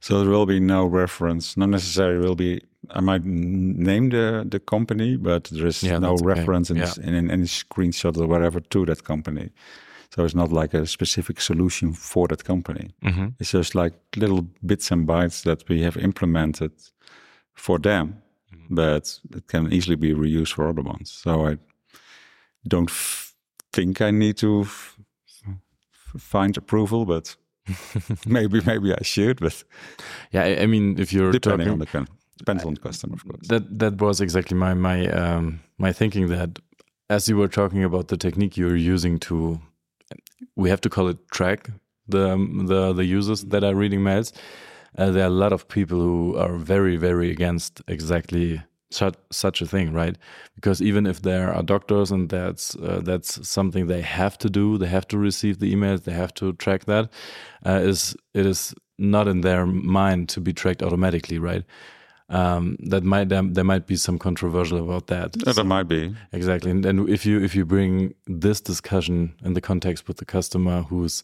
[0.00, 2.60] So there will be no reference, not necessarily will be.
[2.90, 6.40] I might name the the company, but there is Yeah, no that's okay.
[6.40, 6.94] reference in, Yeah.
[7.02, 9.50] in, in any screenshot or whatever to that company.
[10.14, 12.90] So it's not like a specific solution for that company.
[13.38, 16.72] It's just like little bits and bytes that we have implemented
[17.54, 18.14] for them,
[18.68, 21.10] but it can easily be reused for other ones.
[21.22, 21.58] So I
[22.68, 23.34] don't f-
[23.72, 24.96] think I need to f-
[25.46, 27.36] f- find approval, but
[28.26, 29.64] maybe maybe I should, but
[30.32, 33.14] yeah, I, I mean, if you're depending talking, on the con- depends on the customer,
[33.14, 33.46] of course.
[33.48, 36.58] that that was exactly my my um, my thinking that
[37.08, 39.60] as you were talking about the technique you're using to
[40.60, 41.70] we have to call it track
[42.08, 42.24] the
[42.72, 44.32] the the users that are reading mails.
[44.98, 49.62] Uh, there are a lot of people who are very very against exactly such such
[49.62, 50.16] a thing right?
[50.56, 54.78] Because even if there are doctors and that's uh, that's something they have to do
[54.78, 57.08] they have to receive the emails they have to track that
[57.66, 61.64] uh, is it is not in their mind to be tracked automatically right
[62.30, 65.36] um, that might there, there might be some controversial about that.
[65.46, 69.54] Yeah, that might be Exactly, and, and if you if you bring this discussion in
[69.54, 71.22] the context with the customer who's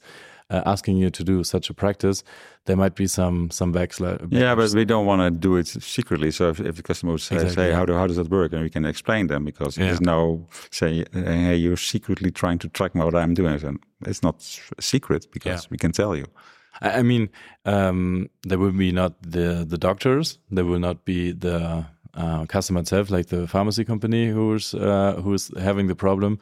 [0.48, 2.22] uh, asking you to do such a practice,
[2.66, 4.18] there might be some some backslash.
[4.30, 6.30] Yeah, but we don't want to do it secretly.
[6.30, 8.62] So if, if the customer say, Exactly, say how, do, how does that work, and
[8.62, 9.86] we can explain them because Yeah.
[9.86, 13.60] there's no say, hey, you're secretly trying to track what I'm doing.
[13.64, 14.36] And it's not
[14.78, 15.68] a secret because Yeah.
[15.70, 16.26] we can tell you.
[16.80, 17.28] I mean,
[17.64, 20.38] um, there will be not the the doctors.
[20.50, 25.50] There will not be the uh, customer itself, like the pharmacy company who's uh, who's
[25.58, 26.38] having the problem.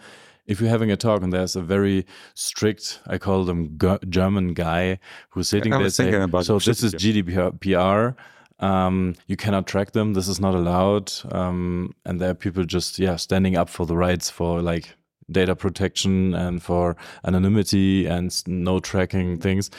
[0.46, 4.98] If you're having a talk and there's a very strict, I call them German guy
[5.30, 8.14] who's sitting there saying, "So this is GDPR.
[8.60, 10.12] Um, you cannot track them.
[10.12, 13.96] This is not allowed." Um, and there are people just yeah standing up for the
[13.96, 14.94] rights for like
[15.30, 19.70] data protection and for anonymity and no tracking things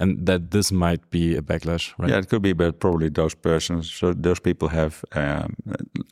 [0.00, 3.34] and that this might be a backlash right Yeah, it could be, but probably those
[3.36, 5.54] persons, so those people have um,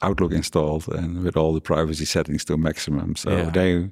[0.02, 3.14] Outlook installed and with all the privacy settings to a maximum.
[3.16, 3.50] So Yeah.
[3.52, 3.90] they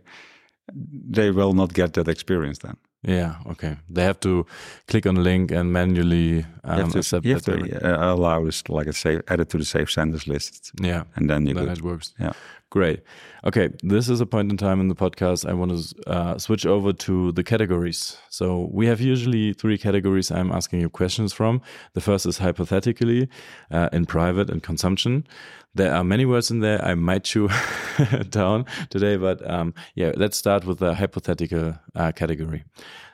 [1.13, 2.77] they will not get that experience then.
[3.05, 4.47] yeah okay they have to
[4.87, 7.87] click on a link and manually You um, have to, accept you have that to
[7.89, 11.29] uh, allow this, like I say, add it to the safe senders list, yeah and
[11.29, 11.79] then you then could.
[11.79, 12.33] it works Yeah.
[12.73, 13.03] Great.
[13.45, 16.65] Okay this is a point in time in the podcast i want to uh, switch
[16.65, 18.17] over to the categories.
[18.31, 21.61] So we have usually three categories i'm asking you questions from.
[21.93, 23.29] The first is hypothetically
[23.71, 25.27] uh, in private and consumption.
[25.75, 26.83] There are many words in there.
[26.83, 27.51] I might chew
[28.31, 32.65] down today but um, yeah let's start with the hypothetical uh, category.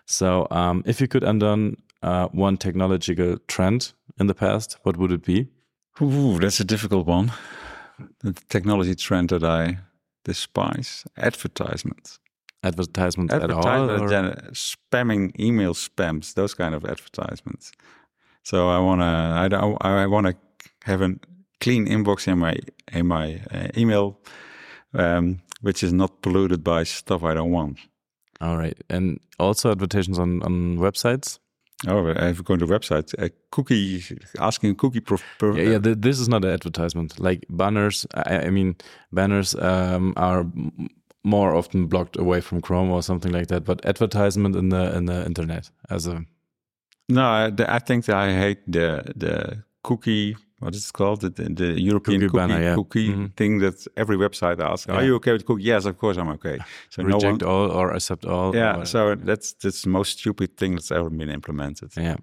[0.07, 5.11] So um, if you could undo uh, one technological trend in the past what would
[5.11, 5.49] it be?
[6.01, 7.33] Ooh, that's a difficult one.
[8.23, 9.79] The technology trend that I
[10.25, 12.19] despise: advertisements.
[12.63, 17.73] advertisements at all Advertisement, or- spamming email spams, those kind of advertisements.
[18.43, 20.35] So I wanna, I don't, I wanna
[20.85, 21.15] have a
[21.61, 22.55] clean inbox in my
[22.93, 24.19] in my uh, email,
[24.95, 27.79] um, which is not polluted by stuff I don't want.
[28.41, 31.39] All right, and also advertisements on on websites.
[31.87, 34.03] Oh, if you go to the website, a cookie
[34.41, 35.01] asking a cookie.
[35.01, 35.19] Pro,
[35.55, 35.79] Yeah, yeah.
[35.79, 37.21] Th- this is not an advertisement.
[37.21, 38.07] Like banners.
[38.15, 38.77] I, I mean,
[39.13, 40.89] banners um, are m-
[41.23, 43.65] more often blocked away from Chrome or something like that.
[43.65, 46.25] But advertisement in the in the internet as a
[47.09, 50.37] No, I, I think that I hate the the cookie.
[50.61, 51.21] What is it called?
[51.21, 52.75] The, the, the European Cookie cookie, banner, yeah.
[52.75, 53.37] cookie Mhm.
[53.37, 54.89] thing that every website asks.
[54.89, 55.63] Are you okay with cookie?
[55.63, 56.59] Yes, of course I'm okay.
[56.91, 57.51] So no reject one.
[57.51, 58.55] all or accept all.
[58.57, 61.91] Yeah, or- so that's that's the most stupid thing that's ever been implemented.
[61.97, 62.17] Yeah.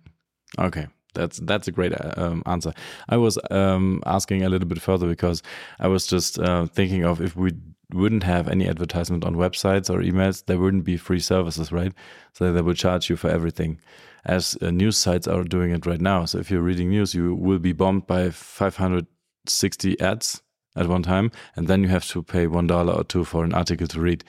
[0.59, 0.87] Okay.
[1.13, 2.73] That's that's a great uh, um, answer.
[3.07, 5.41] I was um, asking a little bit further because
[5.79, 7.51] I was just uh, thinking of if we
[7.93, 11.93] wouldn't have any advertisement on websites or emails, there wouldn't be free services, right?
[12.33, 13.79] So they would charge you for everything,
[14.25, 16.25] as uh, news sites are doing it right now.
[16.25, 20.41] So if you're reading news, you will be bombed by 560 ads
[20.75, 23.53] at one time, and then you have to pay one dollar or two for an
[23.53, 24.23] article to read.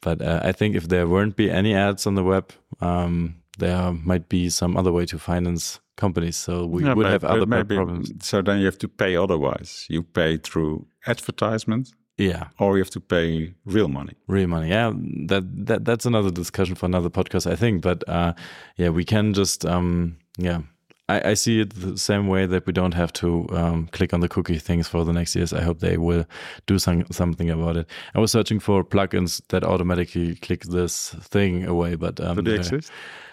[0.00, 3.92] But uh, I think if there weren't be any ads on the web, um, there
[3.92, 6.36] might be some other way to finance companies.
[6.36, 8.12] So we Yeah, would but- have other maybe- problems.
[8.24, 9.86] So then you have to pay otherwise.
[9.88, 14.14] You pay through advertisement, Yeah, or you have to pay real money.
[14.26, 14.68] real money.
[14.68, 14.92] Yeah,
[15.28, 17.82] that that that's another discussion for another podcast, I think.
[17.82, 18.32] But uh,
[18.76, 20.60] yeah, we can just um, yeah.
[21.08, 24.20] I, I see it the same way that we don't have to um, click on
[24.20, 25.52] the cookie things for the next years.
[25.52, 26.26] I hope they will
[26.66, 27.86] do some, something about it.
[28.14, 32.56] I was searching for plugins that automatically click this thing away, but um, Do they
[32.56, 32.90] uh, exist?
[32.90, 33.27] I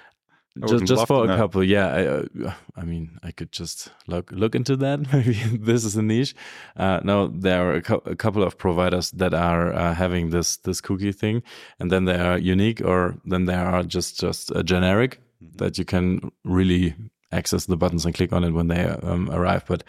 [0.67, 4.55] just just for a couple yeah I, uh, I mean i could just look look
[4.55, 4.99] into that.
[5.13, 6.33] Maybe this is a niche.
[6.77, 10.57] Uh no there are a, cou- a couple of providers that are uh, having this
[10.57, 11.43] this cookie thing
[11.79, 15.57] and then they are unique or then they are just just a generic Mm-hmm.
[15.57, 16.95] that you can really
[17.31, 19.83] access the buttons and click on it when they um, arrive but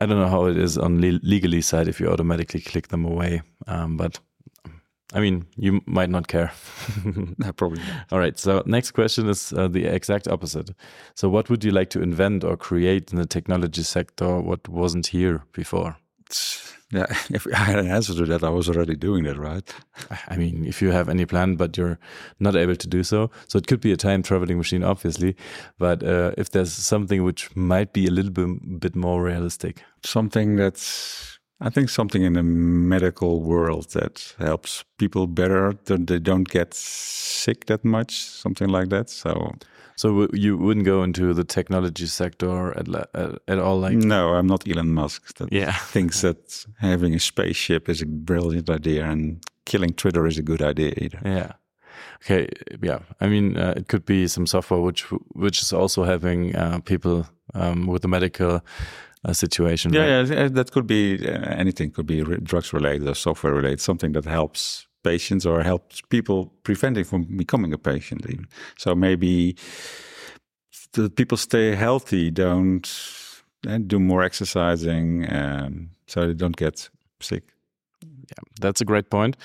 [0.00, 3.04] i don't know how it is on le- legally side if you automatically click them
[3.04, 4.20] away um, but
[5.14, 6.50] i mean you might not care
[7.38, 8.06] No, probably not.
[8.12, 8.38] all right.
[8.38, 10.70] So next question is uh, the exact opposite.
[11.14, 14.40] So what would you like to invent or create in the technology sector?
[14.40, 15.96] What wasn't here before?
[16.92, 19.74] Yeah, if I had an answer to that, I was already doing that, right?
[20.28, 21.98] I mean, if you have any plan, but you're
[22.38, 25.34] not able to do so, so it could be a time traveling machine, obviously.
[25.78, 30.54] But uh, if there's something which might be a little bit, bit more realistic, something
[30.56, 36.48] that's, I think, something in the medical world that helps people better, that they don't
[36.48, 39.08] get sick that much, something like that.
[39.08, 39.54] So
[39.96, 42.86] so you wouldn't go into the technology sector at
[43.48, 43.96] at all, like?
[43.96, 45.38] No, I'm not Elon Musk.
[45.38, 45.72] That yeah.
[45.92, 50.60] thinks that having a spaceship is a brilliant idea and killing Twitter is a good
[50.60, 51.20] idea either.
[51.24, 51.52] Yeah.
[52.22, 52.48] Okay.
[52.82, 53.00] Yeah.
[53.20, 55.02] I mean, uh, it could be some software which
[55.34, 58.60] which is also having uh, people um, with the medical
[59.26, 59.92] uh, situation.
[59.92, 60.28] Yeah, right?
[60.28, 61.90] yeah, that could be uh, anything.
[61.90, 63.80] Could be drugs related or software related.
[63.80, 68.24] Something that helps patients or helps people preventing from becoming a patient.
[68.28, 68.46] Even.
[68.78, 69.56] So maybe
[70.92, 72.88] the people stay healthy, don't
[73.66, 76.88] and do more exercising, um, so they don't get
[77.20, 77.42] sick.
[78.02, 79.36] Yeah, that's a great point.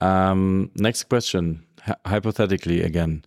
[0.00, 3.24] Um, next question, H hypothetically again,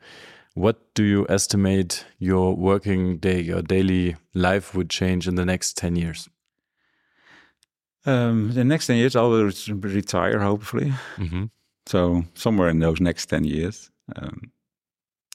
[0.57, 5.77] what do you estimate your working day, your daily life would change in the next
[5.77, 6.29] ten years?
[8.05, 10.93] Um, the next 10 years, I'll retire, hopefully.
[11.17, 11.49] Mm -hmm.
[11.89, 13.91] So somewhere in those next ten years.
[14.15, 14.51] Um,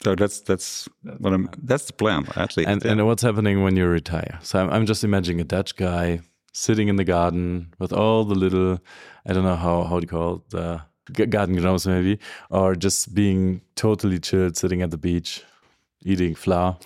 [0.02, 1.48] so that's that's what I'm.
[1.66, 2.66] That's the plan, actually.
[2.66, 4.38] And and what's happening when you retire?
[4.42, 6.20] So I'm, I'm just imagining a Dutch guy
[6.52, 8.78] sitting in the garden with all the little,
[9.26, 10.80] I don't know how how do you call it, the
[11.12, 12.18] garden gnomes maybe,
[12.50, 15.42] or just being totally chilled, sitting at the beach,
[16.04, 16.76] eating flour.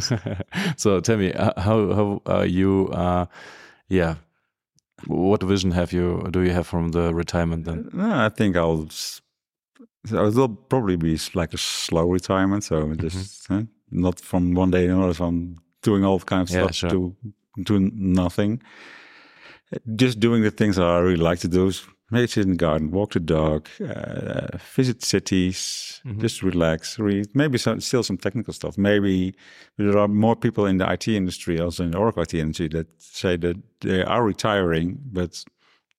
[0.76, 2.88] so tell me, uh, how how are you?
[2.88, 3.26] Uh,
[3.88, 4.16] yeah,
[5.06, 6.26] what vision have you?
[6.30, 7.90] Do you have from the retirement then?
[7.92, 8.88] No, I think I'll.
[10.04, 12.64] It'll probably be like a slow retirement.
[12.64, 13.00] So mm-hmm.
[13.00, 13.68] just mm -hmm.
[13.90, 16.90] not from one day to another, from doing all kinds of yeah, stuff sure.
[16.90, 17.14] to
[17.62, 18.62] doing nothing.
[19.84, 21.70] Just doing the things that I really like to do
[22.10, 26.20] maybe sit in the garden, walk the dog, uh, visit cities, mm-hmm.
[26.20, 27.28] just relax, read.
[27.34, 28.78] Maybe some, still some technical stuff.
[28.78, 29.34] Maybe
[29.76, 32.86] there are more people in the IT industry, also in the Oracle IT industry, that
[32.98, 35.44] say that they are retiring, but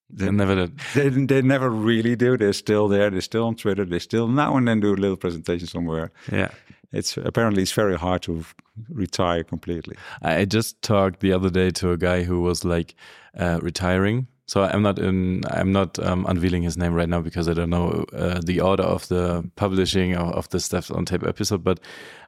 [0.10, 0.80] they never did.
[0.94, 2.38] They, they never really do.
[2.38, 3.10] They're still there.
[3.10, 3.84] They're still on Twitter.
[3.84, 6.12] They still now and then do a little presentation somewhere.
[6.32, 6.52] Yeah.
[6.94, 8.46] It's apparently it's very hard to
[8.90, 9.98] retire completely.
[10.22, 12.96] I just talked the other day to a guy who was like
[13.38, 15.44] uh, retiring so I'm not in.
[15.52, 18.84] I'm not um, unveiling his name right now because I don't know uh, the order
[18.84, 21.64] of the publishing of, of the Devs on Tape episode.
[21.64, 21.82] But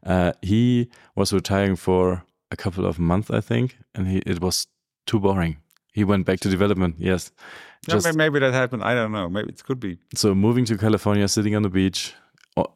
[0.05, 4.67] uh, he was retiring for a couple of months, I think, and he, it was
[5.05, 5.57] too boring.
[5.93, 6.95] He went back to development.
[6.99, 7.31] Yes,
[7.87, 8.83] Just, maybe that happened.
[8.83, 9.29] I don't know.
[9.29, 9.97] Maybe it could be.
[10.13, 12.13] So moving to California, sitting on the beach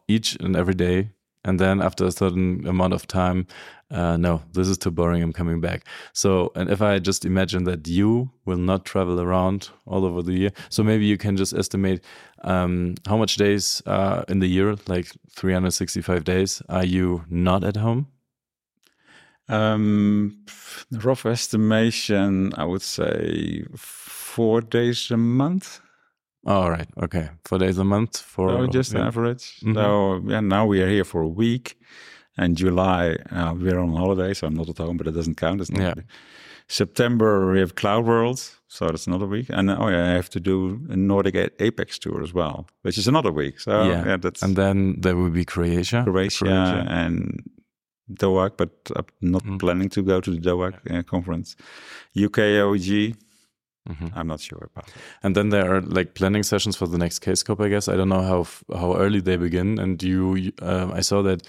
[0.08, 1.10] each and every day,
[1.44, 3.46] and then after a certain amount of time
[3.94, 7.64] uh, no this is too boring i'm coming back so and if i just imagine
[7.64, 11.54] that you will not travel around all over the year so maybe you can just
[11.54, 12.04] estimate
[12.44, 17.78] um, how much days uh, in the year like 365 days are you not at
[17.78, 18.08] home
[19.48, 20.44] um,
[20.92, 25.80] rough estimation i would say four days a month
[26.46, 26.88] all right.
[27.02, 27.30] Okay.
[27.46, 29.08] Four days a month for just yeah.
[29.08, 29.60] average.
[29.62, 29.76] Mm -hmm.
[29.76, 31.78] So yeah, now we are here for a week.
[32.38, 35.62] And July uh, we're on holiday, so I'm not at home, but it doesn't count.
[35.62, 36.04] It's not yeah.
[36.68, 39.48] September we have Cloud World, so that's another week.
[39.50, 43.08] And oh yeah, I have to do a Nordic Apex tour as well, which is
[43.08, 43.60] another week.
[43.60, 46.86] So yeah, yeah that's and then there will be Croatia, Croatia, Croatia.
[46.90, 47.44] and
[48.12, 49.60] DOAG, but I'm not mm.
[49.60, 51.56] planning to go to the DOAG uh, conference.
[52.16, 53.16] UKOUG,
[53.90, 54.18] Mm -hmm.
[54.18, 54.96] I'm not sure about it.
[55.22, 57.88] And then there are like planning sessions for the next Kscope, I guess.
[57.88, 58.46] I don't know how
[58.80, 59.80] how early they begin.
[59.80, 61.48] And you, uh, I saw that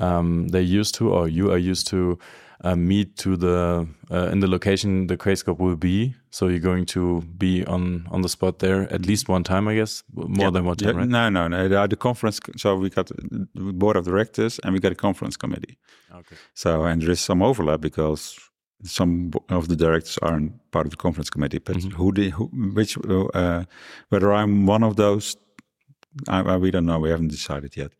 [0.00, 2.18] um, they used to, or you are used to,
[2.64, 6.14] uh, meet to the uh, in the location the Kscope will be.
[6.30, 9.74] So you're going to be on on the spot there at least one time, I
[9.74, 10.50] guess, more yeah.
[10.50, 11.00] than one time, yeah.
[11.00, 11.08] right?
[11.08, 11.86] No, no, no.
[11.86, 12.40] The conference.
[12.56, 15.76] So we got the board of directors and we got a conference committee.
[16.14, 16.36] Okay.
[16.54, 18.38] So and there is some overlap because
[18.84, 21.94] some of the directors aren't part of the conference committee, but mm -hmm.
[21.94, 22.96] who, the, who which,
[23.34, 23.64] uh,
[24.08, 25.36] whether I'm one of those,
[26.28, 27.02] I, I, we don't know.
[27.02, 27.92] We haven't decided yet.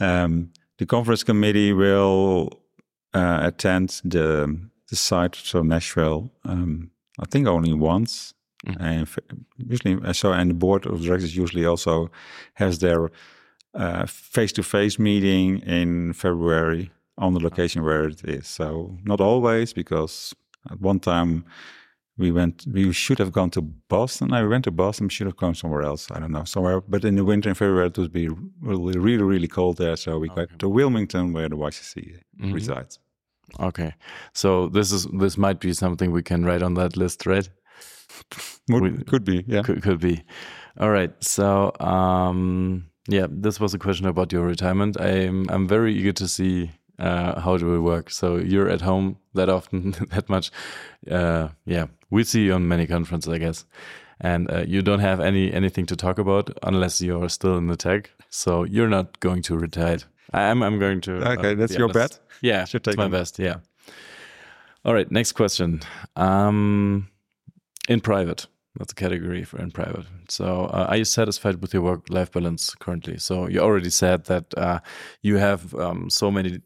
[0.00, 0.50] Um,
[0.82, 2.48] the conference committee will
[3.14, 4.58] uh, attend the
[4.90, 6.30] the site, so Nashville.
[6.44, 8.34] Um, I think only once,
[8.66, 9.08] mm and
[9.72, 10.32] usually uh, so.
[10.32, 12.10] And the board of directors usually also
[12.54, 13.10] has their
[14.06, 18.46] face to face meeting in February on the location where it is.
[18.48, 20.34] So not always, because
[20.72, 21.44] at one time
[22.18, 24.32] we went, we should have gone to Boston.
[24.32, 26.10] I went to Boston, should have gone somewhere else.
[26.10, 26.80] I don't know, somewhere.
[26.80, 28.28] But in the winter in February, it would be
[28.60, 29.96] really, really, really cold there.
[29.96, 30.46] So we okay.
[30.46, 31.94] got to Wilmington, where the YCC
[32.38, 32.54] mm -hmm.
[32.54, 33.00] resides.
[33.58, 33.92] Okay,
[34.32, 37.50] so this is this might be something we can write on that list, right?
[38.68, 39.62] Would, could be, yeah.
[39.64, 40.22] Could, could be.
[40.78, 41.12] All right.
[41.22, 45.00] So, um, yeah, this was a question about your retirement.
[45.00, 48.10] I'm I'm very eager to see uh, how it will work.
[48.10, 50.50] So you're at home that often, that much.
[51.10, 53.64] Uh, yeah, we see you on many conferences, I guess.
[54.20, 57.76] And uh, you don't have any anything to talk about unless you're still in the
[57.76, 58.10] tech.
[58.28, 59.98] So you're not going to retire.
[60.32, 61.12] I'm I'm going to.
[61.32, 62.20] Okay, that's your bet.
[62.40, 63.38] Yeah, Should take my best.
[63.38, 63.56] Yeah.
[64.84, 65.10] All right.
[65.10, 65.80] Next question.
[66.16, 67.08] Um,
[67.88, 68.46] in private,
[68.76, 70.06] that's a category for in private.
[70.28, 73.18] So, uh, are you satisfied with your work-life balance currently?
[73.18, 74.80] So, you already said that uh,
[75.22, 76.60] you have um, so many,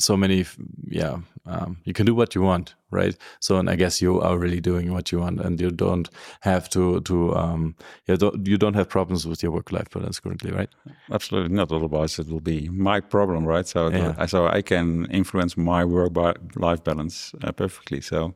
[0.00, 0.44] so many.
[0.88, 3.16] Yeah, um, you can do what you want, right?
[3.40, 6.08] So, and I guess you are really doing what you want, and you don't
[6.40, 7.74] have to to um,
[8.06, 10.70] you don't you don't have problems with your work-life balance currently, right?
[11.12, 11.72] Absolutely not.
[11.72, 13.66] Otherwise, it will be my problem, right?
[13.68, 14.26] So, Yeah.
[14.26, 18.00] so I can influence my work-life balance uh, perfectly.
[18.00, 18.34] So,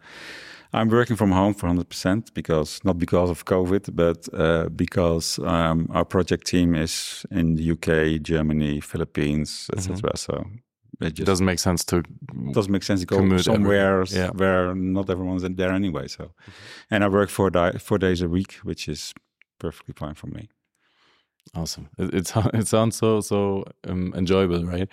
[0.74, 5.88] I'm working from home for 100% because not because of COVID, but uh, because um,
[5.92, 10.16] our project team is in the UK, Germany, Philippines, etc.
[10.16, 10.56] So Mm-hmm.
[11.00, 12.02] It just doesn't make sense to
[12.52, 14.30] doesn't make sense to go somewhere yeah.
[14.30, 16.08] where not everyone's there anyway.
[16.08, 16.32] So,
[16.90, 19.12] and I work four, di- four days a week, which is
[19.58, 20.48] perfectly fine for me.
[21.54, 21.88] Awesome.
[21.98, 24.88] It, it, it sounds so so um, enjoyable, right?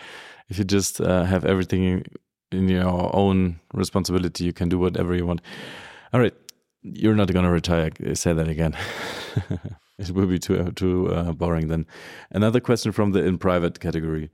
[0.50, 2.04] If you just uh, have everything in,
[2.52, 5.42] in your own responsibility, you can do whatever you want.
[6.14, 6.34] All right,
[6.82, 7.92] you're not going to retire.
[8.14, 8.76] Say that again.
[9.98, 11.86] it will be too too uh, boring then.
[12.32, 14.30] Another question from the in private category.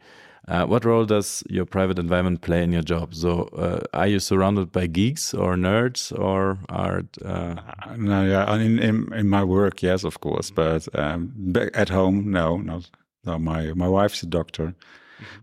[0.48, 3.14] Uh, what role does your private environment play in your job?
[3.14, 8.56] So, uh, are you surrounded by geeks or nerds, or are uh, Uh, No, yeah,
[8.56, 11.32] in, in in my work, yes, of course, but um,
[11.74, 12.90] at home, no, not.
[13.26, 14.74] No, my my wife's a doctor.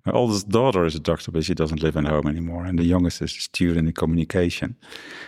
[0.07, 2.85] My oldest daughter is a doctor, but she doesn't live in home anymore, and the
[2.85, 4.77] youngest is a student in communication.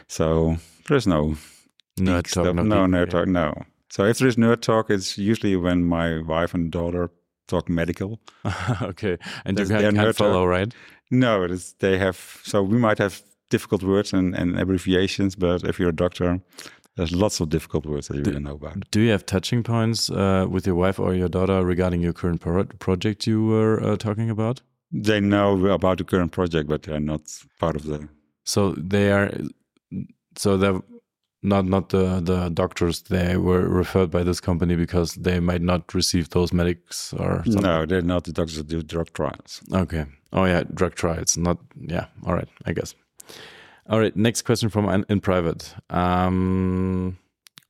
[0.09, 0.57] So
[0.89, 1.37] there's no
[1.99, 2.55] nerd talk?
[2.55, 3.27] no no nerd talk.
[3.27, 3.53] No.
[3.91, 7.11] So if there is nerd talk, it's usually when my wife and daughter
[7.47, 8.21] talk medical.
[8.83, 10.73] okay, and you That's can, can't follow, right?
[11.11, 12.41] No, it is, they have.
[12.45, 16.41] So we might have difficult words and, and abbreviations, but if you're a doctor,
[16.97, 18.91] there's lots of difficult words that you don't know about.
[18.91, 22.41] Do you have touching points uh, with your wife or your daughter regarding your current
[22.41, 24.63] pro project you were uh, talking about?
[24.91, 27.21] They know about the current project, but they're not
[27.59, 28.09] part of the.
[28.45, 29.31] So they are,
[30.37, 30.81] so they're
[31.47, 33.03] not not the the doctors.
[33.03, 37.63] They were referred by this company because they might not receive those medics or something.
[37.63, 39.63] No, they're not the doctors that do drug trials.
[39.73, 40.05] Okay.
[40.33, 41.37] Oh yeah, drug trials.
[41.37, 42.07] Not yeah.
[42.27, 42.95] All right, I guess.
[43.89, 44.17] All right.
[44.17, 45.75] Next question from in, in private.
[45.91, 47.17] Um,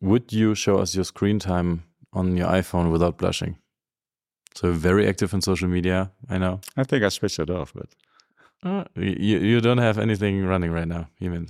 [0.00, 3.56] would you show us your screen time on your iPhone without blushing?
[4.54, 6.10] So very active on social media.
[6.30, 6.60] I know.
[6.76, 7.88] I think I switched it off, but
[8.62, 11.04] Uh, you you don't have anything running right now.
[11.20, 11.46] You mean?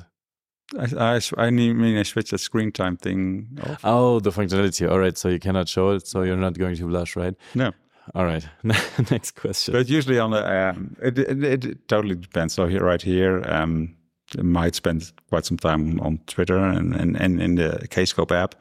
[0.78, 3.80] I, I, I mean I switched the screen time thing off.
[3.84, 4.90] Oh, the functionality.
[4.90, 5.16] All right.
[5.16, 6.06] So you cannot show it.
[6.06, 7.34] So you're not going to blush, right?
[7.54, 7.72] No,
[8.14, 8.46] All right.
[9.10, 9.74] Next question.
[9.74, 12.54] but usually on the um, it, it, it, totally depends.
[12.54, 13.94] So here, right here, um,
[14.38, 18.54] I might spend quite some time on Twitter and and, and in the Kscope app,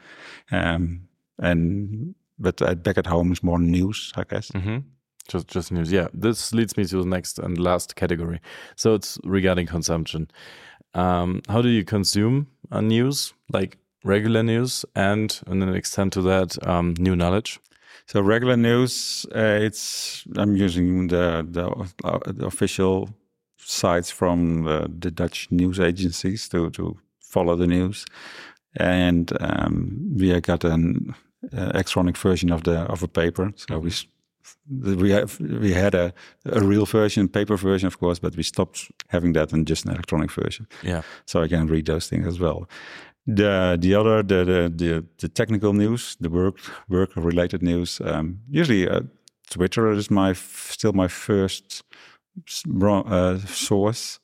[0.52, 1.08] um,
[1.40, 4.50] and but back at home is more news, I guess.
[4.50, 4.78] hmm
[5.28, 5.92] Just, just news.
[5.92, 8.40] Yeah, this leads me to the next and last category.
[8.76, 10.28] So it's regarding consumption.
[10.96, 16.22] Um, how do you consume uh, news, like regular news, and and an extent to
[16.24, 17.60] that, um, new knowledge?
[18.08, 21.68] So regular news, uh, it's I'm using the the,
[22.04, 23.10] uh, the official
[23.58, 28.06] sites from the, the Dutch news agencies to to follow the news,
[28.78, 31.14] and um, we got an
[31.54, 33.52] uh, electronic version of the of a paper.
[33.56, 33.92] So we
[34.70, 36.14] we have we had a
[36.46, 39.92] a real version, paper version, of course, but we stopped having that and just an
[39.92, 41.02] electronic version Yeah.
[41.26, 42.68] so I can read those things as well.
[43.28, 46.58] The the other the the the, the technical news, the work
[46.90, 48.00] work related news.
[48.02, 49.02] Um, usually, uh,
[49.50, 51.84] Twitter is my f- still my first
[52.82, 54.20] uh, source,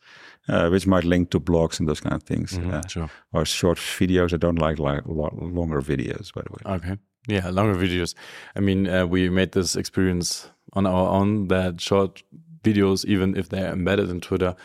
[0.50, 3.10] uh, which might link to blogs and those kind of things, Mhm, uh, sure.
[3.34, 4.34] or short videos.
[4.34, 6.76] I don't like like lo- longer videos, by the way.
[6.76, 6.98] Okay.
[7.28, 8.16] Yeah, longer videos.
[8.56, 12.24] I mean, uh, we made this experience on our own that short
[12.64, 14.56] videos, even if they're embedded in Twitter,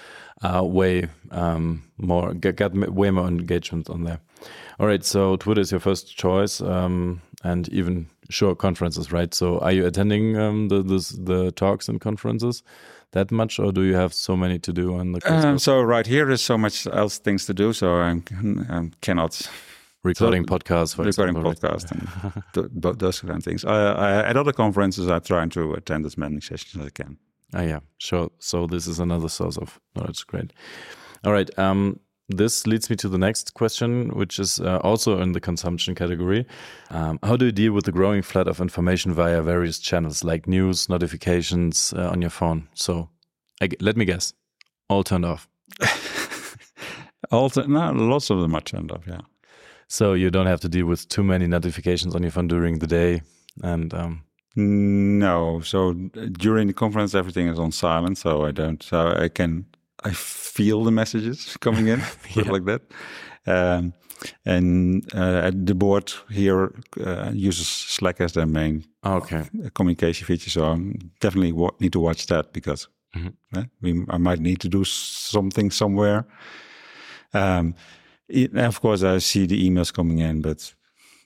[0.42, 4.20] are way um, more get, got way more engagement on there.
[4.78, 9.32] All right, so Twitter is your first choice, um, and even short conferences, right?
[9.32, 12.62] So, are you attending um, the this, the talks and conferences
[13.12, 16.07] that much, or do you have so many to do on the Um, so right
[16.07, 18.20] here is so much else things to do, so I
[19.00, 19.48] cannot
[20.07, 21.50] recording podcasts, for recording example?
[21.50, 21.61] right?
[21.61, 23.64] podcast and th- th- those kind of things.
[23.64, 26.90] I, I, at other conferences, I try trying to attend as many sessions as I
[26.90, 27.18] can.
[27.54, 28.30] Oh yeah, sure.
[28.38, 30.26] So this is another source of knowledge.
[30.26, 30.52] Great.
[31.24, 31.50] All right.
[31.59, 35.94] Um, this leads me to the next question, which is uh, also in the consumption
[35.94, 36.44] category.
[36.90, 40.48] Um, how do you deal with the growing flood of information via various channels like
[40.48, 42.68] news, notifications uh, on your phone?
[42.74, 43.11] So,
[43.61, 44.32] I, let me guess,
[44.88, 45.48] all turned off.
[47.30, 49.07] all no, lots of them are turned off.
[49.07, 49.20] Yeah.
[49.89, 52.87] So you don't have to deal with too many notifications on your phone during the
[52.87, 53.22] day,
[53.62, 54.24] and um,
[54.57, 55.61] no.
[55.61, 58.82] So during the conference, everything is on silent, so I don't.
[58.82, 59.66] So I can
[60.05, 62.01] I feel the messages coming in,
[62.34, 62.51] yeah.
[62.51, 62.82] like that.
[63.47, 63.93] Um,
[64.45, 66.74] and uh, the board here
[67.05, 69.45] uh, uses Slack as their main okay.
[69.74, 70.51] communication feature.
[70.51, 70.76] So I
[71.20, 73.68] definitely need to watch that because mm -hmm.
[73.80, 76.24] we, I might need to do something somewhere.
[77.32, 77.74] Um,
[78.29, 80.74] it, of course, I see the emails coming in, but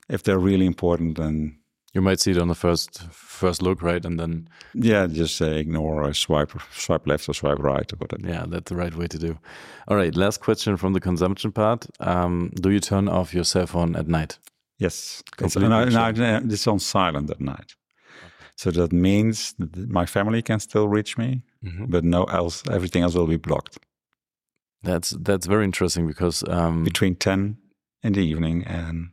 [0.08, 1.60] if they're really important, then
[1.92, 4.04] you might see it on the first first look, right?
[4.04, 8.28] And then yeah, just say ignore or swipe swipe left or swipe right or whatever.
[8.28, 9.38] Yeah, that's the right way to do.
[9.88, 11.86] All right, last question from the consumption part.
[12.00, 14.38] Um, do you turn off your cell phone at night?
[14.78, 15.56] Yes, it's,
[16.54, 17.74] it's on silent at night.
[18.56, 21.90] So that means that my family can still reach me, mm -hmm.
[21.90, 22.62] but no else.
[22.70, 23.78] Everything else will be blocked.
[24.82, 27.58] That's that's very interesting because um, between ten
[28.02, 29.10] in the evening and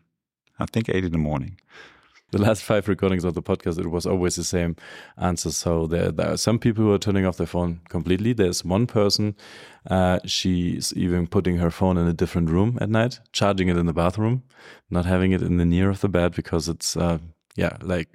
[0.59, 1.59] I think eight in the morning
[2.31, 4.75] the last five recordings of the podcast, it was always the same
[5.17, 5.51] answer.
[5.51, 8.33] So there, there are some people who are turning off their phone completely.
[8.33, 9.35] There's one person,
[9.89, 13.85] uh, she's even putting her phone in a different room at night, charging it in
[13.85, 14.43] the bathroom,
[14.89, 17.19] not having it in the near of the bed because it's, uh,
[17.55, 18.09] yeah, like.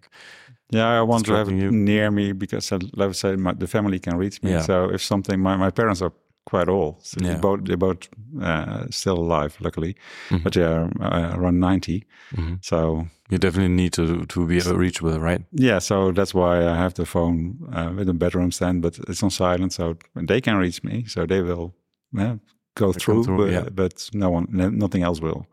[0.70, 1.70] Yeah, I want to have it you.
[1.70, 4.52] near me because, let's say, my, the family can reach me.
[4.52, 4.62] Yeah.
[4.62, 6.12] So if something, my, my parents are
[6.44, 7.04] quite old.
[7.04, 7.34] So yeah.
[7.34, 8.08] They both they're both
[8.40, 9.94] uh, still alive, luckily,
[10.28, 10.42] mm -hmm.
[10.42, 12.58] but they're uh, around 90 mm -hmm.
[12.60, 15.40] So you definitely need to to be reachable, right?
[15.50, 19.22] Yeah, so that's why I have the phone uh, with a bedroom stand, but it's
[19.22, 21.02] on silent, so they can reach me.
[21.06, 21.72] So they will
[22.10, 22.36] yeah,
[22.74, 23.70] go through, through, but, yeah.
[23.74, 25.46] but no one, nothing else will.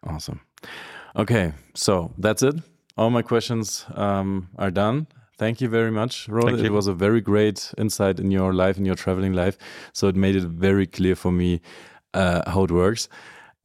[0.00, 0.40] Awesome.
[1.14, 2.54] Okay, so that's it.
[2.96, 5.06] All my questions um, are done.
[5.40, 6.60] Thank you very much, Roland.
[6.66, 9.56] It was a very great insight in your life, in your traveling life.
[9.94, 11.62] So it made it very clear for me
[12.12, 13.08] uh, how it works.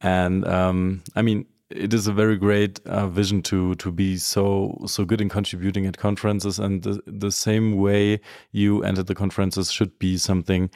[0.00, 4.78] And um, I mean, it is a very great uh, vision to to be so
[4.86, 8.20] so good in contributing at conferences, and the, the same way
[8.52, 10.70] you entered the conferences should be something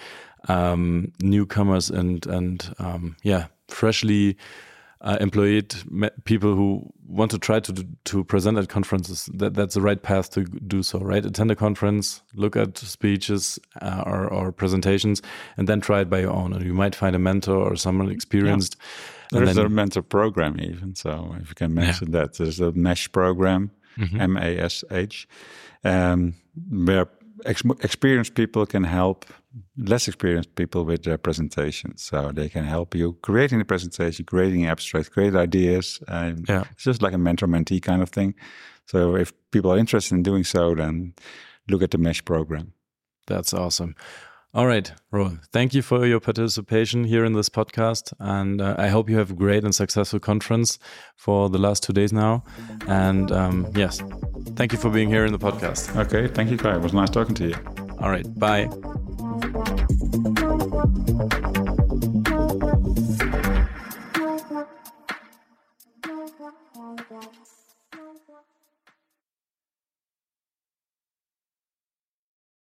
[0.49, 4.37] um, newcomers and and um, yeah freshly
[5.03, 5.75] uh, employed
[6.25, 10.31] people who want to try to to present at conferences that that's the right path
[10.31, 15.23] to do so right attend a conference look at speeches uh, or, or presentations
[15.57, 18.11] and then try it by your own and you might find a mentor or someone
[18.11, 18.77] experienced
[19.33, 19.39] yeah.
[19.41, 22.21] there's then, a mentor program even so if you can mention yeah.
[22.21, 24.21] that there's a MASH program mm -hmm.
[24.21, 25.27] m-a-s-h
[25.85, 26.35] um,
[26.71, 27.07] where
[27.45, 29.25] ex experienced people can help
[29.77, 32.03] less experienced people with their presentations.
[32.03, 36.01] So they can help you creating the presentation, creating abstract, create ideas.
[36.09, 36.65] And yeah.
[36.73, 38.35] It's just like a mentor mentee kind of thing.
[38.87, 41.15] So if people are interested in doing so, then
[41.69, 42.73] look at the MASH program.
[43.27, 43.95] That's awesome.
[44.53, 48.13] All right, Roel, thank you for your participation here in this podcast.
[48.19, 50.81] And uh, I hope you have a great and successful conference
[51.15, 52.43] for the last two days now.
[52.89, 54.03] And um, yes,
[54.57, 55.95] thank you for being here in the podcast.
[55.97, 56.75] Okay, thank you, Kai.
[56.75, 57.80] It was nice talking to you.
[58.01, 58.69] All right, bye.